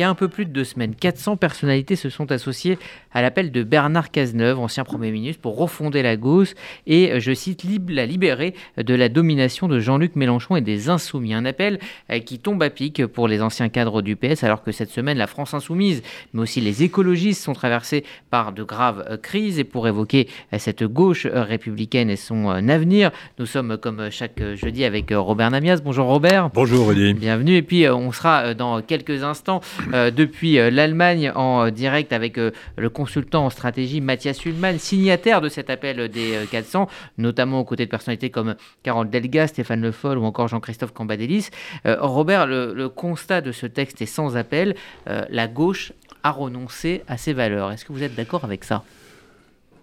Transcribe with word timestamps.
y 0.00 0.04
a 0.04 0.10
un 0.10 0.14
peu 0.14 0.28
plus 0.28 0.46
de 0.46 0.50
deux 0.50 0.64
semaines, 0.64 0.94
400 0.94 1.36
personnalités 1.36 1.96
se 1.96 2.08
sont 2.08 2.32
associées 2.32 2.78
à 3.12 3.22
l'appel 3.22 3.50
de 3.52 3.62
Bernard 3.62 4.10
Cazeneuve, 4.10 4.58
ancien 4.58 4.84
Premier 4.84 5.10
ministre, 5.10 5.42
pour 5.42 5.56
refonder 5.56 6.02
la 6.02 6.16
gauche 6.16 6.54
et, 6.86 7.20
je 7.20 7.32
cite, 7.32 7.64
la 7.88 8.06
libérer 8.06 8.54
de 8.76 8.94
la 8.94 9.08
domination 9.08 9.68
de 9.68 9.78
Jean-Luc 9.80 10.16
Mélenchon 10.16 10.56
et 10.56 10.60
des 10.60 10.88
Insoumis. 10.88 11.34
Un 11.34 11.44
appel 11.44 11.78
qui 12.24 12.38
tombe 12.38 12.62
à 12.62 12.70
pic 12.70 13.06
pour 13.06 13.28
les 13.28 13.42
anciens 13.42 13.68
cadres 13.68 14.02
du 14.02 14.16
PS, 14.16 14.44
alors 14.44 14.62
que 14.62 14.72
cette 14.72 14.90
semaine, 14.90 15.18
la 15.18 15.26
France 15.26 15.54
Insoumise, 15.54 16.02
mais 16.32 16.42
aussi 16.42 16.60
les 16.60 16.82
écologistes 16.82 17.42
sont 17.42 17.52
traversés 17.52 18.04
par 18.30 18.52
de 18.52 18.62
graves 18.62 19.18
crises. 19.22 19.58
Et 19.58 19.64
pour 19.64 19.86
évoquer 19.86 20.28
cette 20.56 20.84
gauche 20.84 21.26
républicaine 21.26 22.10
et 22.10 22.16
son 22.16 22.48
avenir, 22.48 23.10
nous 23.38 23.46
sommes 23.46 23.76
comme 23.76 24.10
chaque 24.10 24.40
jeudi 24.54 24.84
avec 24.84 25.12
Robert 25.12 25.50
Namias. 25.50 25.80
Bonjour 25.84 26.06
Robert. 26.06 26.50
Bonjour 26.50 26.88
Rudy. 26.88 27.14
Bienvenue. 27.14 27.56
Et 27.56 27.62
puis 27.62 27.88
on 27.88 28.12
sera 28.12 28.54
dans 28.54 28.80
quelques 28.82 29.24
instants 29.24 29.60
depuis 29.90 30.54
l'Allemagne 30.54 31.32
en 31.34 31.70
direct 31.70 32.12
avec 32.12 32.36
le 32.36 32.90
consultant 32.90 33.46
en 33.46 33.50
stratégie 33.50 34.00
Mathias 34.00 34.44
Hulman, 34.44 34.78
signataire 34.78 35.40
de 35.40 35.48
cet 35.48 35.70
appel 35.70 36.08
des 36.08 36.38
400, 36.50 36.88
notamment 37.18 37.60
aux 37.60 37.64
côtés 37.64 37.84
de 37.86 37.90
personnalités 37.90 38.30
comme 38.30 38.54
Carole 38.82 39.10
Delga, 39.10 39.46
Stéphane 39.46 39.82
Le 39.82 39.92
Foll 39.92 40.18
ou 40.18 40.24
encore 40.24 40.48
Jean-Christophe 40.48 40.92
Cambadélis. 40.92 41.50
Robert, 41.84 42.46
le, 42.46 42.88
constat 42.88 43.40
de 43.40 43.52
ce 43.52 43.66
texte 43.66 44.02
est 44.02 44.06
sans 44.06 44.36
appel. 44.36 44.74
la 45.06 45.48
gauche 45.48 45.92
a 46.22 46.30
renoncé 46.30 47.02
à 47.08 47.16
ses 47.16 47.32
valeurs. 47.32 47.72
Est-ce 47.72 47.84
que 47.84 47.92
vous 47.92 48.02
êtes 48.02 48.14
d'accord 48.14 48.44
avec 48.44 48.64
ça? 48.64 48.84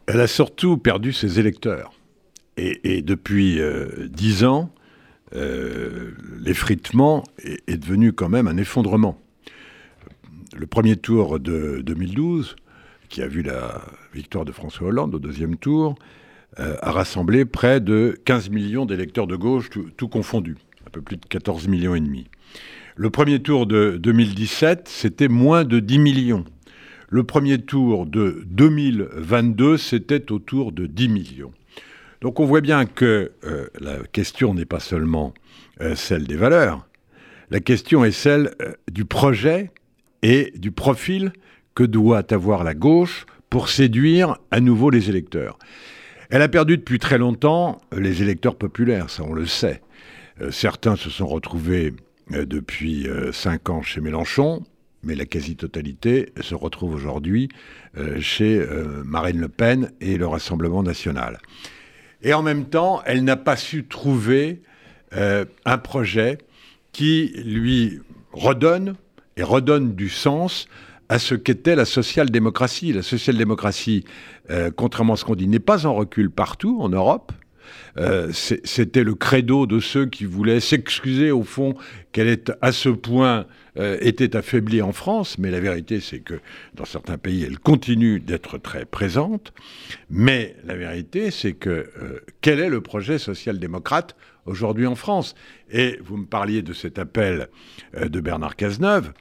Elle 0.07 0.21
a 0.21 0.27
surtout 0.27 0.77
perdu 0.77 1.13
ses 1.13 1.39
électeurs. 1.39 1.93
Et, 2.57 3.03
depuis 3.03 3.59
dix 4.09 4.43
ans, 4.43 4.71
euh, 5.35 6.11
l'effritement 6.39 7.23
est, 7.39 7.77
devenu 7.77 8.13
quand 8.13 8.29
même 8.29 8.47
un 8.47 8.57
effondrement. 8.57 9.21
Le 10.55 10.65
premier 10.65 10.95
tour 10.95 11.39
de 11.39 11.81
2012, 11.83 12.55
qui 13.09 13.21
a 13.21 13.27
vu 13.27 13.41
la 13.41 13.81
victoire 14.13 14.45
de 14.45 14.51
François 14.51 14.87
Hollande 14.87 15.15
au 15.15 15.19
deuxième 15.19 15.57
tour, 15.57 15.95
euh, 16.59 16.75
a 16.81 16.91
rassemblé 16.91 17.43
près 17.43 17.81
de 17.81 18.17
15 18.25 18.49
millions 18.49 18.85
d'électeurs 18.85 19.27
de 19.27 19.35
gauche, 19.35 19.69
tout, 19.69 19.89
tout, 19.97 20.07
confondu, 20.07 20.55
un 20.85 20.89
peu 20.89 21.01
plus 21.01 21.17
de 21.17 21.25
14 21.25 21.67
millions 21.67 21.95
et 21.95 21.99
demi. 21.99 22.27
Le 22.95 23.09
premier 23.09 23.39
tour 23.39 23.67
de 23.67 23.97
2017, 24.01 24.87
c'était 24.87 25.27
moins 25.27 25.65
de 25.65 25.79
10 25.79 25.99
millions. 25.99 26.45
Le 27.09 27.23
premier 27.23 27.59
tour 27.59 28.05
de 28.05 28.43
2022, 28.47 29.77
c'était 29.77 30.31
autour 30.31 30.71
de 30.71 30.85
10 30.85 31.09
millions. 31.09 31.51
Donc 32.21 32.39
on 32.39 32.45
voit 32.45 32.61
bien 32.61 32.85
que 32.85 33.33
euh, 33.43 33.67
la 33.79 33.97
question 34.11 34.53
n'est 34.53 34.65
pas 34.65 34.79
seulement 34.79 35.33
euh, 35.81 35.95
celle 35.95 36.25
des 36.25 36.37
valeurs, 36.37 36.87
la 37.51 37.59
question 37.59 38.03
est 38.03 38.11
celle 38.11 38.55
du 38.91 39.05
projet 39.05 39.71
et 40.23 40.51
du 40.55 40.71
profil 40.71 41.31
que 41.75 41.83
doit 41.83 42.33
avoir 42.33 42.63
la 42.63 42.73
gauche 42.73 43.25
pour 43.49 43.69
séduire 43.69 44.37
à 44.51 44.59
nouveau 44.59 44.89
les 44.89 45.09
électeurs. 45.09 45.57
Elle 46.29 46.41
a 46.41 46.49
perdu 46.49 46.77
depuis 46.77 46.99
très 46.99 47.17
longtemps 47.17 47.79
les 47.95 48.21
électeurs 48.21 48.55
populaires, 48.55 49.09
ça 49.09 49.23
on 49.23 49.33
le 49.33 49.45
sait. 49.45 49.81
certains 50.51 50.97
se 50.97 51.09
sont 51.09 51.27
retrouvés 51.27 51.93
depuis 52.29 53.07
cinq 53.31 53.69
ans 53.69 53.81
chez 53.81 54.01
Mélenchon, 54.01 54.63
mais 55.03 55.15
la 55.15 55.25
quasi-totalité 55.25 56.33
se 56.41 56.55
retrouve 56.55 56.93
aujourd'hui 56.93 57.47
chez 58.19 58.61
Marine 59.05 59.39
Le 59.39 59.47
Pen 59.47 59.91
et 60.01 60.17
le 60.17 60.27
Rassemblement 60.27 60.83
national. 60.83 61.39
Et 62.21 62.33
en 62.33 62.41
même 62.41 62.65
temps, 62.65 63.01
elle 63.05 63.23
n'a 63.23 63.37
pas 63.37 63.55
su 63.55 63.85
trouver 63.85 64.61
euh, 65.15 65.45
un 65.65 65.77
projet 65.77 66.37
qui 66.91 67.33
lui 67.45 67.99
redonne 68.33 68.95
et 69.37 69.43
redonne 69.43 69.95
du 69.95 70.09
sens 70.09 70.67
à 71.09 71.19
ce 71.19 71.35
qu'était 71.35 71.75
la 71.75 71.85
social-démocratie. 71.85 72.93
La 72.93 73.01
social-démocratie, 73.01 74.03
euh, 74.49 74.71
contrairement 74.75 75.13
à 75.13 75.17
ce 75.17 75.25
qu'on 75.25 75.35
dit, 75.35 75.47
n'est 75.47 75.59
pas 75.59 75.85
en 75.85 75.93
recul 75.93 76.29
partout 76.29 76.79
en 76.81 76.89
Europe. 76.89 77.31
Euh, 77.97 78.31
c'était 78.31 79.03
le 79.03 79.13
credo 79.13 79.65
de 79.65 79.81
ceux 79.81 80.05
qui 80.05 80.23
voulaient 80.23 80.61
s'excuser 80.61 81.31
au 81.31 81.43
fond 81.43 81.75
qu'elle 82.13 82.29
est 82.29 82.49
à 82.61 82.71
ce 82.71 82.87
point 82.87 83.45
euh, 83.77 83.97
était 83.99 84.37
affaiblie 84.37 84.81
en 84.81 84.93
France, 84.93 85.37
mais 85.37 85.51
la 85.51 85.59
vérité 85.59 85.99
c'est 85.99 86.19
que 86.19 86.35
dans 86.75 86.85
certains 86.85 87.17
pays 87.17 87.43
elle 87.43 87.59
continue 87.59 88.21
d'être 88.21 88.57
très 88.57 88.85
présente. 88.85 89.51
Mais 90.09 90.55
la 90.63 90.77
vérité 90.77 91.29
c'est 91.29 91.53
que 91.53 91.91
quel 92.39 92.61
est 92.61 92.69
le 92.69 92.79
projet 92.79 93.17
social-démocrate 93.17 94.15
aujourd'hui 94.45 94.85
en 94.85 94.95
France? 94.95 95.35
Et 95.69 95.99
vous 96.05 96.15
me 96.15 96.25
parliez 96.25 96.61
de 96.61 96.71
cet 96.71 96.97
appel 96.97 97.49
de 97.99 98.19
Bernard 98.21 98.55
Cazeneuve, 98.55 99.11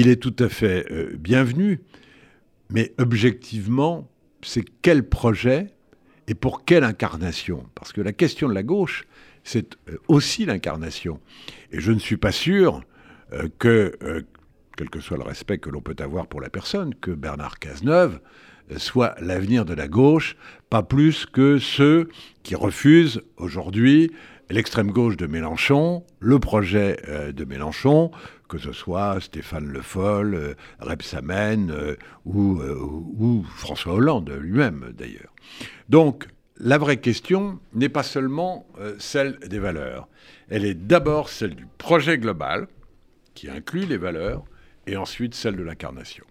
il 0.00 0.08
est 0.08 0.16
tout 0.16 0.36
à 0.38 0.48
fait 0.48 0.86
bienvenu, 1.16 1.80
mais 2.70 2.92
objectivement 2.98 4.08
c'est 4.42 4.64
quel 4.82 5.08
projet 5.08 5.68
et 6.28 6.34
pour 6.34 6.64
quelle 6.64 6.84
incarnation? 6.84 7.66
Parce 7.74 7.92
que 7.92 8.00
la 8.00 8.12
question 8.12 8.48
de 8.48 8.54
la 8.54 8.62
gauche, 8.62 9.04
c'est 9.42 9.76
euh, 9.88 9.98
aussi 10.08 10.46
l'incarnation. 10.46 11.20
Et 11.70 11.80
je 11.80 11.92
ne 11.92 11.98
suis 11.98 12.16
pas 12.16 12.32
sûr 12.32 12.82
euh, 13.32 13.48
que, 13.58 13.96
euh, 14.02 14.22
quel 14.76 14.90
que 14.90 15.00
soit 15.00 15.18
le 15.18 15.24
respect 15.24 15.58
que 15.58 15.70
l'on 15.70 15.80
peut 15.80 15.96
avoir 15.98 16.26
pour 16.26 16.40
la 16.40 16.50
personne, 16.50 16.94
que 16.94 17.10
Bernard 17.10 17.58
Cazeneuve 17.58 18.20
soit 18.78 19.14
l'avenir 19.20 19.66
de 19.66 19.74
la 19.74 19.88
gauche, 19.88 20.36
pas 20.70 20.82
plus 20.82 21.26
que 21.26 21.58
ceux 21.58 22.08
qui 22.42 22.54
refusent 22.54 23.20
aujourd'hui 23.36 24.10
l'extrême 24.50 24.90
gauche 24.90 25.16
de 25.16 25.26
Mélenchon, 25.26 26.04
le 26.20 26.38
projet 26.38 26.96
de 27.32 27.44
Mélenchon, 27.44 28.10
que 28.48 28.58
ce 28.58 28.72
soit 28.72 29.20
Stéphane 29.20 29.66
Le 29.66 29.80
Foll, 29.80 30.56
Rebsamen 30.80 31.96
ou, 32.24 32.60
ou 32.60 33.44
François 33.56 33.94
Hollande 33.94 34.30
lui-même 34.40 34.92
d'ailleurs. 34.96 35.32
Donc, 35.88 36.26
la 36.58 36.78
vraie 36.78 36.98
question 36.98 37.58
n'est 37.72 37.88
pas 37.88 38.04
seulement 38.04 38.66
euh, 38.78 38.94
celle 38.98 39.38
des 39.40 39.58
valeurs, 39.58 40.08
elle 40.48 40.64
est 40.64 40.74
d'abord 40.74 41.28
celle 41.28 41.54
du 41.54 41.66
projet 41.78 42.18
global, 42.18 42.68
qui 43.34 43.50
inclut 43.50 43.86
les 43.86 43.96
valeurs, 43.96 44.44
et 44.86 44.96
ensuite 44.96 45.34
celle 45.34 45.56
de 45.56 45.62
l'incarnation. 45.62 46.24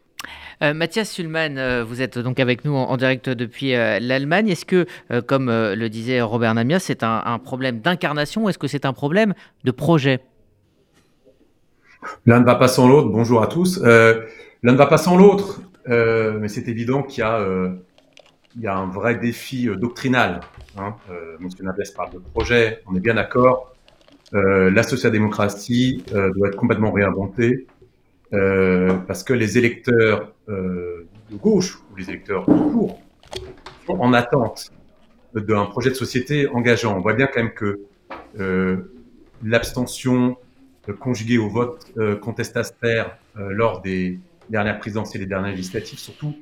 Euh, 0.62 0.74
Mathias 0.74 1.10
Sulman, 1.10 1.58
euh, 1.58 1.84
vous 1.84 2.02
êtes 2.02 2.18
donc 2.18 2.40
avec 2.40 2.66
nous 2.66 2.74
en, 2.74 2.98
direct 2.98 3.30
depuis 3.30 3.72
l'Allemagne. 3.72 4.50
Est-ce 4.50 4.66
que, 4.66 4.86
comme 5.28 5.48
le 5.50 5.88
disait 5.90 6.22
Robert 6.22 6.54
Namias, 6.54 6.80
c'est 6.80 7.04
un, 7.04 7.40
problème 7.40 7.80
d'incarnation 7.80 8.46
ou 8.46 8.50
est-ce 8.50 8.60
que 8.60 8.68
c'est 8.68 8.86
un 8.86 8.94
problème 8.94 9.34
de 9.64 9.72
projet? 9.72 10.22
L'un 12.26 12.40
ne 12.40 12.46
va 12.46 12.56
pas 12.56 12.68
sans 12.68 12.88
l'autre. 12.88 13.10
Bonjour 13.10 13.42
à 13.42 13.48
tous. 13.48 13.82
L'un 13.82 14.72
ne 14.72 14.78
va 14.78 14.88
pas 14.88 14.98
sans 14.98 15.18
l'autre, 15.18 15.62
mais 15.88 16.48
c'est 16.48 16.68
évident 16.68 17.04
qu'il 17.04 17.24
y 17.24 18.68
a 18.68 18.76
un 18.78 18.88
vrai 18.88 19.16
défi 19.16 19.68
euh, 19.68 19.76
doctrinal. 19.76 20.42
Hein. 20.78 20.96
Euh, 21.10 21.38
Monsieur 21.40 21.64
Nables 21.64 21.84
parle 21.96 22.12
de 22.14 22.20
projet, 22.20 22.82
on 22.88 22.96
est 22.96 23.00
bien 23.00 23.16
d'accord. 23.16 23.74
Euh, 24.34 24.72
la 24.72 24.84
social-démocratie 24.84 26.04
euh, 26.14 26.32
doit 26.34 26.48
être 26.48 26.56
complètement 26.56 26.92
réinventée 26.92 27.68
euh, 28.34 28.94
parce 29.08 29.24
que 29.24 29.34
les 29.34 29.58
électeurs 29.58 30.34
euh, 30.50 31.08
de 31.30 31.36
gauche 31.36 31.80
ou 31.92 31.96
les 31.96 32.10
électeurs 32.10 32.46
de 32.48 32.54
court 32.54 33.02
sont 33.86 34.00
en 34.00 34.14
attente 34.14 34.72
d'un 35.34 35.66
projet 35.66 35.90
de 35.90 35.96
société 35.96 36.48
engageant. 36.48 36.98
On 36.98 37.02
voit 37.02 37.14
bien 37.14 37.28
quand 37.28 37.42
même 37.42 37.54
que 37.54 37.82
l'abstention 39.44 40.38
conjuguée 41.00 41.38
au 41.38 41.50
vote 41.50 41.92
contestataire 42.22 43.18
lors 43.36 43.82
des 43.82 44.20
dernières 44.50 44.80
présidentielles 44.80 45.24
et 45.24 45.26
des 45.26 45.30
dernières 45.30 45.52
législatives, 45.52 45.98
surtout, 45.98 46.36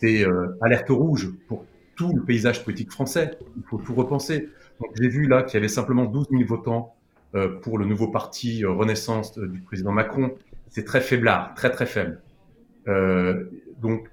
c'est 0.00 0.24
euh, 0.24 0.30
euh, 0.30 0.58
alerte 0.60 0.88
rouge 0.88 1.30
pour 1.48 1.64
tout 1.96 2.12
le 2.14 2.22
paysage 2.22 2.64
politique 2.64 2.90
français. 2.90 3.38
Il 3.56 3.62
faut 3.62 3.78
tout 3.78 3.94
repenser. 3.94 4.48
Donc 4.80 4.90
j'ai 5.00 5.08
vu 5.08 5.26
là 5.26 5.42
qu'il 5.42 5.54
y 5.54 5.58
avait 5.58 5.68
simplement 5.68 6.04
12 6.04 6.26
000 6.30 6.44
votants 6.44 6.94
euh, 7.34 7.60
pour 7.60 7.78
le 7.78 7.84
nouveau 7.84 8.08
parti 8.08 8.64
Renaissance 8.64 9.38
du 9.38 9.60
président 9.60 9.92
Macron. 9.92 10.34
C'est 10.70 10.84
très 10.84 11.00
faiblard, 11.00 11.54
très 11.54 11.70
très 11.70 11.86
faible. 11.86 12.20
donc, 13.80 14.08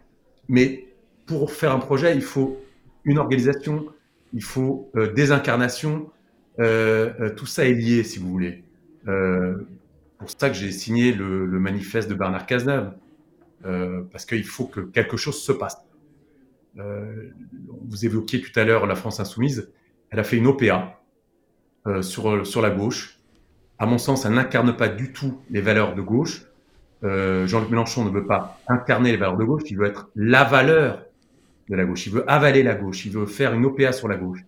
mais 0.50 0.86
pour 1.26 1.52
faire 1.52 1.72
un 1.72 1.80
projet, 1.80 2.16
il 2.16 2.22
faut 2.22 2.60
une 3.06 3.18
organisation, 3.18 3.86
il 4.34 4.44
faut 4.44 4.92
des 5.16 5.32
incarnations. 5.32 6.10
tout 6.58 7.46
ça 7.46 7.66
est 7.66 7.74
lié, 7.74 8.04
si 8.04 8.20
vous 8.20 8.30
voulez. 8.30 8.64
pour 9.06 10.30
ça 10.30 10.50
que 10.50 10.56
j'ai 10.56 10.72
signé 10.72 11.14
le, 11.14 11.46
le, 11.46 11.60
manifeste 11.60 12.10
de 12.10 12.16
Bernard 12.16 12.46
Cazeneuve. 12.46 12.92
Euh, 13.66 14.04
parce 14.12 14.26
qu'il 14.26 14.46
faut 14.46 14.66
que 14.66 14.82
quelque 14.82 15.18
chose 15.18 15.42
se 15.42 15.52
passe. 15.52 15.78
Euh, 16.78 17.32
vous 17.88 18.06
évoquiez 18.06 18.42
tout 18.42 18.58
à 18.60 18.64
l'heure 18.64 18.86
la 18.86 18.96
France 18.96 19.20
insoumise, 19.20 19.72
elle 20.12 20.20
a 20.20 20.24
fait 20.24 20.38
une 20.38 20.46
OPA 20.46 21.02
euh, 21.88 22.02
sur, 22.04 22.46
sur 22.46 22.62
la 22.62 22.70
gauche. 22.70 23.20
À 23.80 23.86
mon 23.86 23.98
sens, 23.98 24.26
elle 24.26 24.34
n'incarne 24.34 24.76
pas 24.78 24.90
du 24.90 25.12
tout 25.12 25.42
les 25.50 25.62
valeurs 25.62 25.96
de 25.96 26.02
gauche. 26.02 26.47
Jean-Luc 27.04 27.70
Mélenchon 27.70 28.06
ne 28.06 28.10
veut 28.10 28.26
pas 28.26 28.60
incarner 28.68 29.12
les 29.12 29.18
valeurs 29.18 29.38
de 29.38 29.44
gauche, 29.44 29.64
il 29.68 29.78
veut 29.78 29.86
être 29.86 30.10
la 30.16 30.44
valeur 30.44 31.04
de 31.70 31.76
la 31.76 31.86
gauche. 31.86 32.08
Il 32.08 32.14
veut 32.14 32.30
avaler 32.30 32.64
la 32.64 32.76
gauche, 32.76 33.06
il 33.06 33.12
veut 33.12 33.26
faire 33.26 33.54
une 33.54 33.66
OPA 33.66 33.92
sur 33.92 34.08
la 34.08 34.18
gauche. 34.18 34.40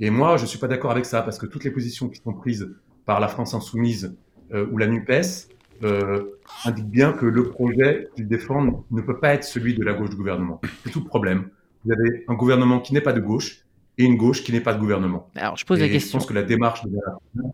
Et 0.00 0.10
moi, 0.10 0.36
je 0.36 0.42
ne 0.42 0.46
suis 0.46 0.58
pas 0.58 0.68
d'accord 0.68 0.90
avec 0.90 1.06
ça, 1.06 1.22
parce 1.22 1.38
que 1.38 1.46
toutes 1.46 1.64
les 1.64 1.70
positions 1.70 2.08
qui 2.08 2.20
sont 2.20 2.34
prises 2.34 2.74
par 3.06 3.20
la 3.20 3.28
France 3.28 3.54
insoumise 3.54 4.16
ou 4.52 4.76
la 4.76 4.86
NUPES 4.86 5.48
euh, 5.82 6.38
indique 6.64 6.88
bien 6.88 7.12
que 7.12 7.26
le 7.26 7.48
projet 7.50 8.08
qu'ils 8.14 8.28
défendent 8.28 8.82
ne 8.90 9.00
peut 9.00 9.18
pas 9.18 9.34
être 9.34 9.44
celui 9.44 9.74
de 9.74 9.82
la 9.82 9.92
gauche 9.92 10.10
du 10.10 10.16
gouvernement. 10.16 10.60
C'est 10.84 10.90
tout 10.90 11.00
le 11.00 11.06
problème. 11.06 11.50
Vous 11.84 11.92
avez 11.92 12.24
un 12.28 12.34
gouvernement 12.34 12.80
qui 12.80 12.94
n'est 12.94 13.00
pas 13.00 13.12
de 13.12 13.20
gauche 13.20 13.64
et 13.98 14.04
une 14.04 14.16
gauche 14.16 14.44
qui 14.44 14.52
n'est 14.52 14.60
pas 14.60 14.72
de 14.72 14.78
gouvernement. 14.78 15.30
Alors, 15.34 15.56
je 15.56 15.64
pose 15.64 15.80
la 15.80 15.88
question. 15.88 16.18
Je 16.18 16.24
pense 16.24 16.28
que 16.28 16.34
la 16.34 16.42
démarche 16.42 16.84
de 16.84 16.94
la 16.94 17.48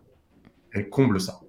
elle 0.73 0.89
comble 0.89 1.21
ça. 1.21 1.41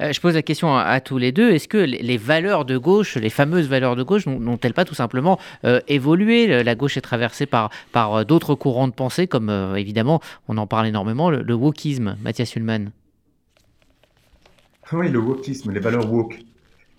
Euh, 0.00 0.12
je 0.12 0.20
pose 0.20 0.34
la 0.34 0.42
question 0.42 0.76
à, 0.76 1.00
tous 1.00 1.18
les 1.18 1.32
deux. 1.32 1.50
Est-ce 1.50 1.68
que 1.68 1.78
les, 1.78 2.16
valeurs 2.16 2.64
de 2.64 2.78
gauche, 2.78 3.16
les 3.16 3.30
fameuses 3.30 3.68
valeurs 3.68 3.96
de 3.96 4.02
gauche, 4.02 4.26
n'ont-elles 4.26 4.74
pas 4.74 4.84
tout 4.84 4.94
simplement 4.94 5.38
euh, 5.64 5.80
évolué? 5.88 6.62
La 6.62 6.74
gauche 6.74 6.96
est 6.96 7.02
traversée 7.02 7.46
par, 7.46 7.70
euh, 7.96 8.24
d'autres 8.24 8.54
courants 8.54 8.88
de 8.88 8.92
pensée, 8.92 9.26
comme 9.26 9.50
évidemment, 9.76 10.20
on 10.48 10.56
en 10.58 10.66
parle 10.66 10.86
énormément, 10.86 11.30
le, 11.30 11.54
wokisme. 11.54 12.16
Mathias 12.22 12.54
Ullmann. 12.56 12.90
Oui, 14.92 15.08
le 15.08 15.18
wokisme, 15.18 15.72
les 15.72 15.80
valeurs 15.80 16.12
woke. 16.12 16.38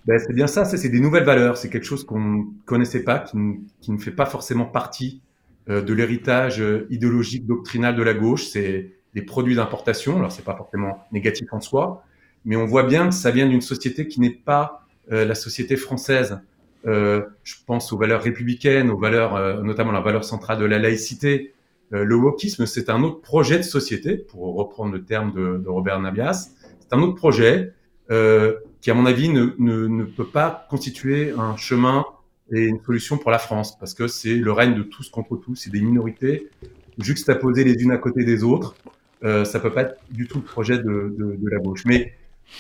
Ben, 0.06 0.20
c'est 0.20 0.34
bien 0.34 0.48
ça, 0.48 0.66
c'est 0.66 0.90
des 0.90 1.00
nouvelles 1.00 1.26
valeurs. 1.26 1.58
C'est 1.58 1.70
quelque 1.70 1.86
chose 1.86 2.06
qu'on 2.06 2.20
ne 2.20 2.44
connaissait 2.66 3.04
pas, 3.04 3.20
qui, 3.20 3.38
qui, 3.82 3.92
ne 3.92 3.98
fait 3.98 4.12
pas 4.12 4.26
forcément 4.26 4.66
partie 4.66 5.22
de 5.68 5.94
l'héritage 5.94 6.64
idéologique, 6.90 7.46
doctrinal 7.46 7.96
de 7.96 8.04
la 8.04 8.14
gauche. 8.14 8.46
C'est 8.46 8.98
des 9.14 9.22
produits 9.22 9.56
d'importation. 9.56 10.18
Alors, 10.18 10.32
c'est 10.32 10.46
pas 10.46 10.56
forcément 10.56 11.04
négatif 11.12 11.52
en 11.52 11.60
soi, 11.60 12.04
mais 12.46 12.56
on 12.56 12.66
voit 12.66 12.84
bien 12.84 13.10
que 13.10 13.16
ça 13.16 13.32
vient 13.32 13.48
d'une 13.48 13.62
société 13.62 14.08
qui 14.08 14.20
n'est 14.20 14.30
pas 14.30 14.86
euh, 15.12 15.26
la 15.26 15.36
société 15.36 15.76
française. 15.76 16.40
Euh, 16.86 17.24
je 17.44 17.56
pense 17.66 17.92
aux 17.92 17.98
valeurs 17.98 18.22
républicaines, 18.22 18.90
aux 18.90 18.98
valeurs, 18.98 19.36
euh, 19.36 19.62
notamment 19.62 19.92
la 19.92 20.02
valeur 20.02 20.24
centrale 20.24 20.60
de 20.60 20.66
la 20.66 20.80
laïcité. 20.80 21.54
le 21.92 22.16
wokisme, 22.16 22.66
c'est 22.66 22.90
un 22.90 23.02
autre 23.04 23.22
projet 23.22 23.58
de 23.58 23.64
société, 23.64 24.18
pour 24.18 24.56
reprendre 24.56 24.92
le 24.92 25.04
terme 25.06 25.32
de, 25.34 25.68
Robert 25.68 26.00
Nabias. 26.02 26.50
C'est 26.80 26.94
un 26.94 27.00
autre 27.00 27.16
projet 27.16 27.72
qui, 28.10 28.92
à 28.92 28.94
mon 28.94 29.06
avis, 29.06 29.30
ne, 29.30 29.56
ne, 29.58 29.88
ne, 29.88 30.04
peut 30.04 30.28
pas 30.28 30.68
constituer 30.70 31.34
un 31.38 31.56
chemin 31.56 32.06
et 32.52 32.66
une 32.66 32.82
solution 32.84 33.18
pour 33.18 33.32
la 33.32 33.40
France, 33.40 33.78
parce 33.80 33.94
que 33.94 34.08
c'est 34.08 34.36
le 34.36 34.52
règne 34.52 34.76
de 34.76 34.84
tous 34.84 35.10
contre 35.10 35.38
tous, 35.38 35.56
c'est 35.56 35.70
des 35.70 35.82
minorités 35.82 36.50
juxtaposées 36.98 37.64
les 37.64 37.82
unes 37.82 37.92
à 37.92 37.98
côté 37.98 38.24
des 38.24 38.44
autres. 38.44 38.76
Euh, 39.24 39.46
ça 39.46 39.60
peut 39.60 39.74
pas 39.74 39.82
être 39.84 39.98
du 40.12 40.28
tout 40.28 40.38
le 40.38 40.44
projet 40.44 40.78
de, 40.78 40.84
de, 41.18 41.38
de 41.40 41.50
la 41.50 41.60
gauche. 41.60 41.84
Mais 41.86 42.14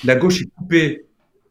la 0.03 0.15
gauche 0.15 0.41
est 0.41 0.49
coupée, 0.55 1.05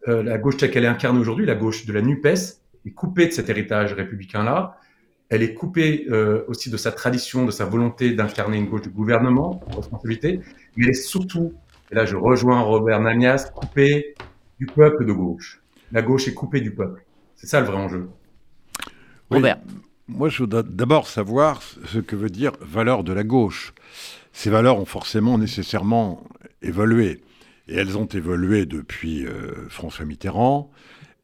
euh, 0.08 0.22
la 0.22 0.38
gauche 0.38 0.56
telle 0.56 0.70
qu'elle 0.70 0.84
est 0.84 0.88
incarnée 0.88 1.18
aujourd'hui, 1.18 1.46
la 1.46 1.54
gauche 1.54 1.86
de 1.86 1.92
la 1.92 2.02
NUPES, 2.02 2.60
est 2.86 2.90
coupée 2.90 3.26
de 3.26 3.32
cet 3.32 3.48
héritage 3.48 3.92
républicain-là. 3.92 4.78
Elle 5.28 5.42
est 5.42 5.54
coupée 5.54 6.06
euh, 6.10 6.44
aussi 6.46 6.70
de 6.70 6.76
sa 6.76 6.92
tradition, 6.92 7.44
de 7.44 7.50
sa 7.50 7.64
volonté 7.64 8.12
d'incarner 8.12 8.58
une 8.58 8.66
gauche 8.66 8.82
du 8.82 8.90
gouvernement, 8.90 9.60
responsabilité. 9.74 10.40
Mais 10.76 10.84
elle 10.84 10.90
est 10.90 10.94
surtout, 10.94 11.54
et 11.90 11.94
là 11.94 12.06
je 12.06 12.16
rejoins 12.16 12.60
Robert 12.60 13.00
Namias, 13.00 13.50
coupée 13.52 14.14
du 14.58 14.66
peuple 14.66 15.04
de 15.04 15.12
gauche. 15.12 15.60
La 15.92 16.02
gauche 16.02 16.28
est 16.28 16.34
coupée 16.34 16.60
du 16.60 16.72
peuple. 16.72 17.04
C'est 17.34 17.48
ça 17.48 17.60
le 17.60 17.66
vrai 17.66 17.76
enjeu. 17.76 18.08
Robert. 19.30 19.58
Moi, 20.08 20.28
je 20.28 20.38
voudrais 20.38 20.62
d'abord 20.62 21.08
savoir 21.08 21.60
ce 21.62 21.98
que 21.98 22.14
veut 22.14 22.30
dire 22.30 22.52
valeur 22.60 23.02
de 23.02 23.12
la 23.12 23.24
gauche. 23.24 23.74
Ces 24.32 24.50
valeurs 24.50 24.78
ont 24.78 24.84
forcément 24.84 25.36
nécessairement 25.36 26.22
évolué. 26.62 27.22
Et 27.68 27.76
elles 27.76 27.98
ont 27.98 28.06
évolué 28.06 28.66
depuis 28.66 29.26
euh, 29.26 29.68
François 29.68 30.04
Mitterrand 30.04 30.70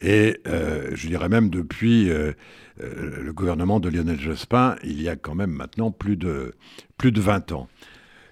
et 0.00 0.40
euh, 0.48 0.90
je 0.94 1.06
dirais 1.06 1.28
même 1.28 1.48
depuis 1.48 2.10
euh, 2.10 2.32
le 2.78 3.32
gouvernement 3.32 3.78
de 3.78 3.88
Lionel 3.88 4.18
Jospin, 4.18 4.74
il 4.82 5.00
y 5.00 5.08
a 5.08 5.14
quand 5.14 5.36
même 5.36 5.52
maintenant 5.52 5.92
plus 5.92 6.16
de, 6.16 6.54
plus 6.98 7.12
de 7.12 7.20
20 7.20 7.52
ans. 7.52 7.68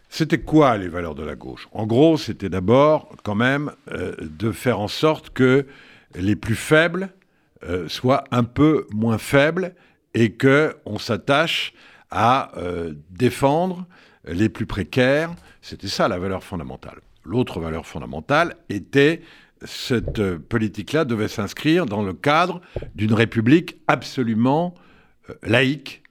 C'était 0.09 0.41
quoi 0.41 0.77
les 0.77 0.89
valeurs 0.89 1.15
de 1.15 1.23
la 1.23 1.37
gauche? 1.37 1.69
En 1.71 1.87
gros, 1.87 2.17
c'était 2.17 2.49
d'abord 2.49 3.15
quand 3.23 3.37
même 3.37 3.71
de 4.21 4.51
faire 4.51 4.81
en 4.81 4.89
sorte 4.89 5.31
que 5.31 5.67
les 6.17 6.35
plus 6.35 6.57
faibles 6.57 7.11
soient 7.87 8.25
un 8.33 8.43
peu 8.43 8.89
moins 8.93 9.19
faibles 9.19 9.73
et 10.15 10.37
qu'on 10.37 10.99
s'attache 10.99 11.75
à 12.11 12.51
défendre 13.11 13.87
les 14.27 14.49
plus 14.49 14.67
précaires. 14.67 15.33
C'était 15.63 15.87
ça 15.87 16.09
la 16.09 16.19
valeur 16.19 16.43
fondamentale. 16.43 16.99
L'autre 17.25 17.61
valeur 17.61 17.87
fondamentale 17.87 18.57
était 18.69 19.23
cette 19.65 20.37
politique-là 20.37 21.05
devait 21.05 21.29
s'inscrire 21.29 21.87
dans 21.87 22.03
le 22.03 22.15
cadre 22.15 22.61
d'une 22.95 23.13
république 23.13 23.77
absolument 23.89 24.75
euh, 25.29 25.35
laïque 25.43 26.03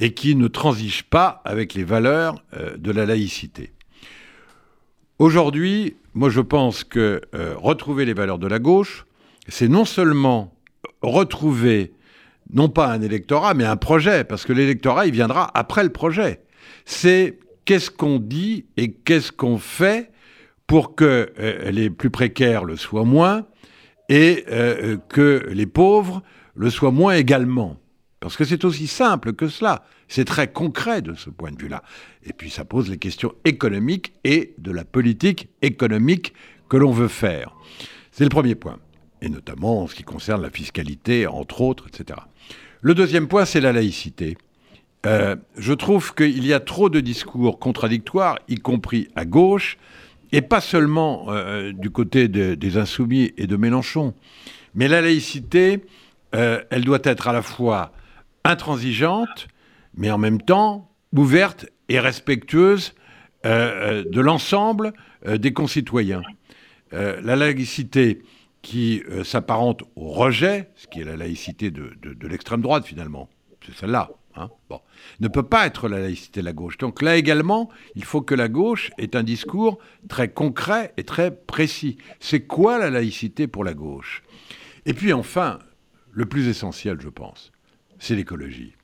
et 0.00 0.12
qui 0.12 0.34
ne 0.34 0.48
transige 0.48 1.04
pas 1.04 1.40
avec 1.44 1.74
les 1.74 1.84
valeurs 1.84 2.42
euh, 2.54 2.76
de 2.76 2.90
la 2.90 3.06
laïcité. 3.06 3.72
Aujourd'hui, 5.18 5.96
moi 6.14 6.30
je 6.30 6.40
pense 6.40 6.84
que 6.84 7.20
euh, 7.34 7.54
retrouver 7.56 8.04
les 8.04 8.14
valeurs 8.14 8.38
de 8.38 8.46
la 8.46 8.58
gauche, 8.58 9.06
c'est 9.48 9.68
non 9.68 9.84
seulement 9.84 10.54
retrouver 11.02 11.92
non 12.52 12.68
pas 12.68 12.88
un 12.88 13.00
électorat, 13.00 13.54
mais 13.54 13.64
un 13.64 13.76
projet, 13.76 14.24
parce 14.24 14.44
que 14.44 14.52
l'électorat, 14.52 15.06
il 15.06 15.12
viendra 15.12 15.50
après 15.56 15.84
le 15.84 15.90
projet. 15.90 16.42
C'est 16.84 17.38
qu'est-ce 17.64 17.90
qu'on 17.90 18.18
dit 18.18 18.66
et 18.76 18.92
qu'est-ce 18.92 19.30
qu'on 19.30 19.58
fait 19.58 20.10
pour 20.70 20.94
que 20.94 21.32
euh, 21.40 21.68
les 21.72 21.90
plus 21.90 22.10
précaires 22.10 22.64
le 22.64 22.76
soient 22.76 23.04
moins 23.04 23.44
et 24.08 24.44
euh, 24.52 24.98
que 25.08 25.48
les 25.50 25.66
pauvres 25.66 26.22
le 26.54 26.70
soient 26.70 26.92
moins 26.92 27.14
également. 27.14 27.76
Parce 28.20 28.36
que 28.36 28.44
c'est 28.44 28.64
aussi 28.64 28.86
simple 28.86 29.32
que 29.32 29.48
cela. 29.48 29.82
C'est 30.06 30.24
très 30.24 30.46
concret 30.46 31.02
de 31.02 31.14
ce 31.14 31.28
point 31.28 31.50
de 31.50 31.60
vue-là. 31.60 31.82
Et 32.22 32.32
puis 32.32 32.50
ça 32.50 32.64
pose 32.64 32.88
les 32.88 32.98
questions 32.98 33.32
économiques 33.44 34.12
et 34.22 34.54
de 34.58 34.70
la 34.70 34.84
politique 34.84 35.48
économique 35.60 36.34
que 36.68 36.76
l'on 36.76 36.92
veut 36.92 37.08
faire. 37.08 37.56
C'est 38.12 38.22
le 38.22 38.30
premier 38.30 38.54
point. 38.54 38.78
Et 39.22 39.28
notamment 39.28 39.82
en 39.82 39.86
ce 39.88 39.96
qui 39.96 40.04
concerne 40.04 40.40
la 40.40 40.50
fiscalité, 40.50 41.26
entre 41.26 41.62
autres, 41.62 41.88
etc. 41.88 42.20
Le 42.80 42.94
deuxième 42.94 43.26
point, 43.26 43.44
c'est 43.44 43.60
la 43.60 43.72
laïcité. 43.72 44.38
Euh, 45.04 45.34
je 45.56 45.72
trouve 45.72 46.14
qu'il 46.14 46.46
y 46.46 46.52
a 46.52 46.60
trop 46.60 46.90
de 46.90 47.00
discours 47.00 47.58
contradictoires, 47.58 48.38
y 48.46 48.54
compris 48.54 49.08
à 49.16 49.24
gauche, 49.24 49.78
et 50.32 50.42
pas 50.42 50.60
seulement 50.60 51.26
euh, 51.28 51.72
du 51.72 51.90
côté 51.90 52.28
des 52.28 52.76
insoumis 52.76 53.32
et 53.36 53.46
de 53.46 53.56
Mélenchon. 53.56 54.14
Mais 54.74 54.88
la 54.88 55.00
laïcité, 55.00 55.84
euh, 56.34 56.62
elle 56.70 56.84
doit 56.84 57.00
être 57.04 57.28
à 57.28 57.32
la 57.32 57.42
fois 57.42 57.92
intransigeante, 58.44 59.48
mais 59.94 60.10
en 60.10 60.18
même 60.18 60.40
temps 60.40 60.90
ouverte 61.14 61.66
et 61.88 61.98
respectueuse 61.98 62.94
euh, 63.44 64.04
de 64.04 64.20
l'ensemble 64.20 64.92
des 65.26 65.52
concitoyens. 65.52 66.22
la 66.92 67.36
laïcité 67.36 68.22
qui 68.62 69.02
s'apparente 69.22 69.82
au 69.96 70.08
rejet, 70.12 70.70
ce 70.76 70.86
qui 70.86 71.00
est 71.00 71.04
la 71.04 71.16
laïcité 71.16 71.70
de, 71.70 71.92
de 72.02 72.26
l'extrême 72.26 72.62
droite 72.62 72.86
finalement, 72.86 73.28
c'est 73.66 73.74
celle-là, 73.74 74.10
Hein, 74.36 74.48
ne 75.18 75.28
peut 75.28 75.42
pas 75.42 75.66
être 75.66 75.88
la 75.88 75.98
laïcité 75.98 76.40
de 76.40 76.44
la 76.44 76.52
gauche. 76.52 76.78
Donc 76.78 77.02
là 77.02 77.16
également, 77.16 77.68
il 77.96 78.04
faut 78.04 78.22
que 78.22 78.34
la 78.34 78.48
gauche 78.48 78.90
ait 78.98 79.16
un 79.16 79.24
discours 79.24 79.78
très 80.08 80.28
concret 80.28 80.94
et 80.96 81.04
très 81.04 81.34
précis. 81.34 81.98
C'est 82.20 82.42
quoi 82.42 82.78
la 82.78 82.90
laïcité 82.90 83.48
pour 83.48 83.64
la 83.64 83.74
gauche? 83.74 84.22
Et 84.86 84.94
puis 84.94 85.12
enfin, 85.12 85.58
le 86.12 86.26
plus 86.26 86.48
essentiel, 86.48 86.98
je 87.00 87.08
pense, 87.08 87.50
c'est 87.98 88.14
l'écologie. 88.14 88.74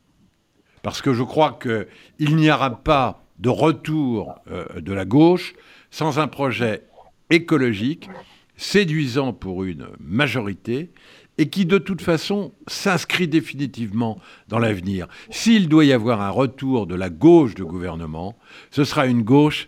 Parce 0.82 1.00
que 1.00 1.14
je 1.14 1.22
crois 1.22 1.58
qu'il 1.60 2.36
n'y 2.36 2.50
aura 2.50 2.82
pas 2.82 3.24
de 3.38 3.48
retour 3.48 4.34
euh, 4.50 4.80
de 4.80 4.92
la 4.92 5.04
gauche 5.04 5.54
sans 5.90 6.18
un 6.18 6.28
projet 6.28 6.82
écologique 7.30 8.08
séduisant 8.56 9.32
pour 9.32 9.64
une 9.64 9.88
majorité 10.00 10.90
et 11.38 11.48
qui 11.48 11.66
de 11.66 11.78
toute 11.78 12.00
façon 12.00 12.52
s'inscrit 12.66 13.28
définitivement 13.28 14.18
dans 14.48 14.58
l'avenir. 14.58 15.06
S'il 15.30 15.68
doit 15.68 15.84
y 15.84 15.92
avoir 15.92 16.20
un 16.20 16.30
retour 16.30 16.86
de 16.86 16.94
la 16.94 17.10
gauche 17.10 17.54
de 17.54 17.64
gouvernement, 17.64 18.36
ce 18.70 18.84
sera 18.84 19.06
une 19.06 19.22
gauche 19.22 19.66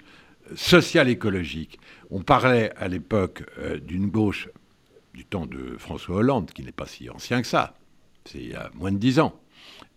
sociale 0.55 1.09
écologique. 1.09 1.79
On 2.11 2.23
parlait 2.23 2.73
à 2.77 2.89
l'époque 2.89 3.45
euh, 3.59 3.79
d'une 3.79 4.07
gauche 4.07 4.49
du 5.13 5.25
temps 5.25 5.47
de 5.47 5.77
François 5.79 6.17
Hollande, 6.17 6.51
qui 6.53 6.63
n'est 6.63 6.73
pas 6.73 6.87
si 6.87 7.11
ancien 7.11 7.43
que 7.43 7.49
ça, 7.49 7.75
c'est 8.25 8.39
il 8.39 8.49
y 8.51 8.55
a 8.55 8.71
moins 8.75 8.93
de 8.93 8.99
dix 8.99 9.21
ans. 9.21 9.39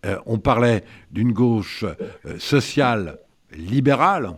Euh, 0.04 0.18
on 0.26 0.38
parlait 0.38 0.84
d'une 1.10 1.32
gauche 1.32 1.84
euh, 1.84 2.38
sociale 2.38 3.18
libérale, 3.54 4.36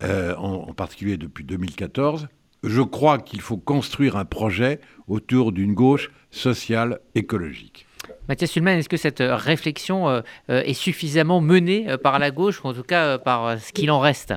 en 0.00 0.72
particulier 0.74 1.16
depuis 1.16 1.42
2014 1.42 2.28
je 2.62 2.82
crois 2.82 3.18
qu'il 3.18 3.40
faut 3.40 3.56
construire 3.56 4.16
un 4.16 4.24
projet 4.24 4.80
autour 5.06 5.52
d'une 5.52 5.74
gauche 5.74 6.10
sociale 6.30 7.00
écologique. 7.14 7.86
Mathias 8.28 8.50
Sulman, 8.50 8.72
est-ce 8.72 8.88
que 8.88 8.96
cette 8.96 9.20
euh, 9.20 9.36
réflexion 9.36 10.08
euh, 10.08 10.20
euh, 10.50 10.62
est 10.62 10.74
suffisamment 10.74 11.40
menée 11.40 11.86
par 12.02 12.18
la 12.18 12.30
gauche, 12.30 12.62
ou 12.62 12.68
en 12.68 12.74
tout 12.74 12.82
cas 12.82 13.18
par 13.18 13.58
ce 13.58 13.72
qu'il 13.72 13.90
en 13.90 14.00
reste? 14.00 14.34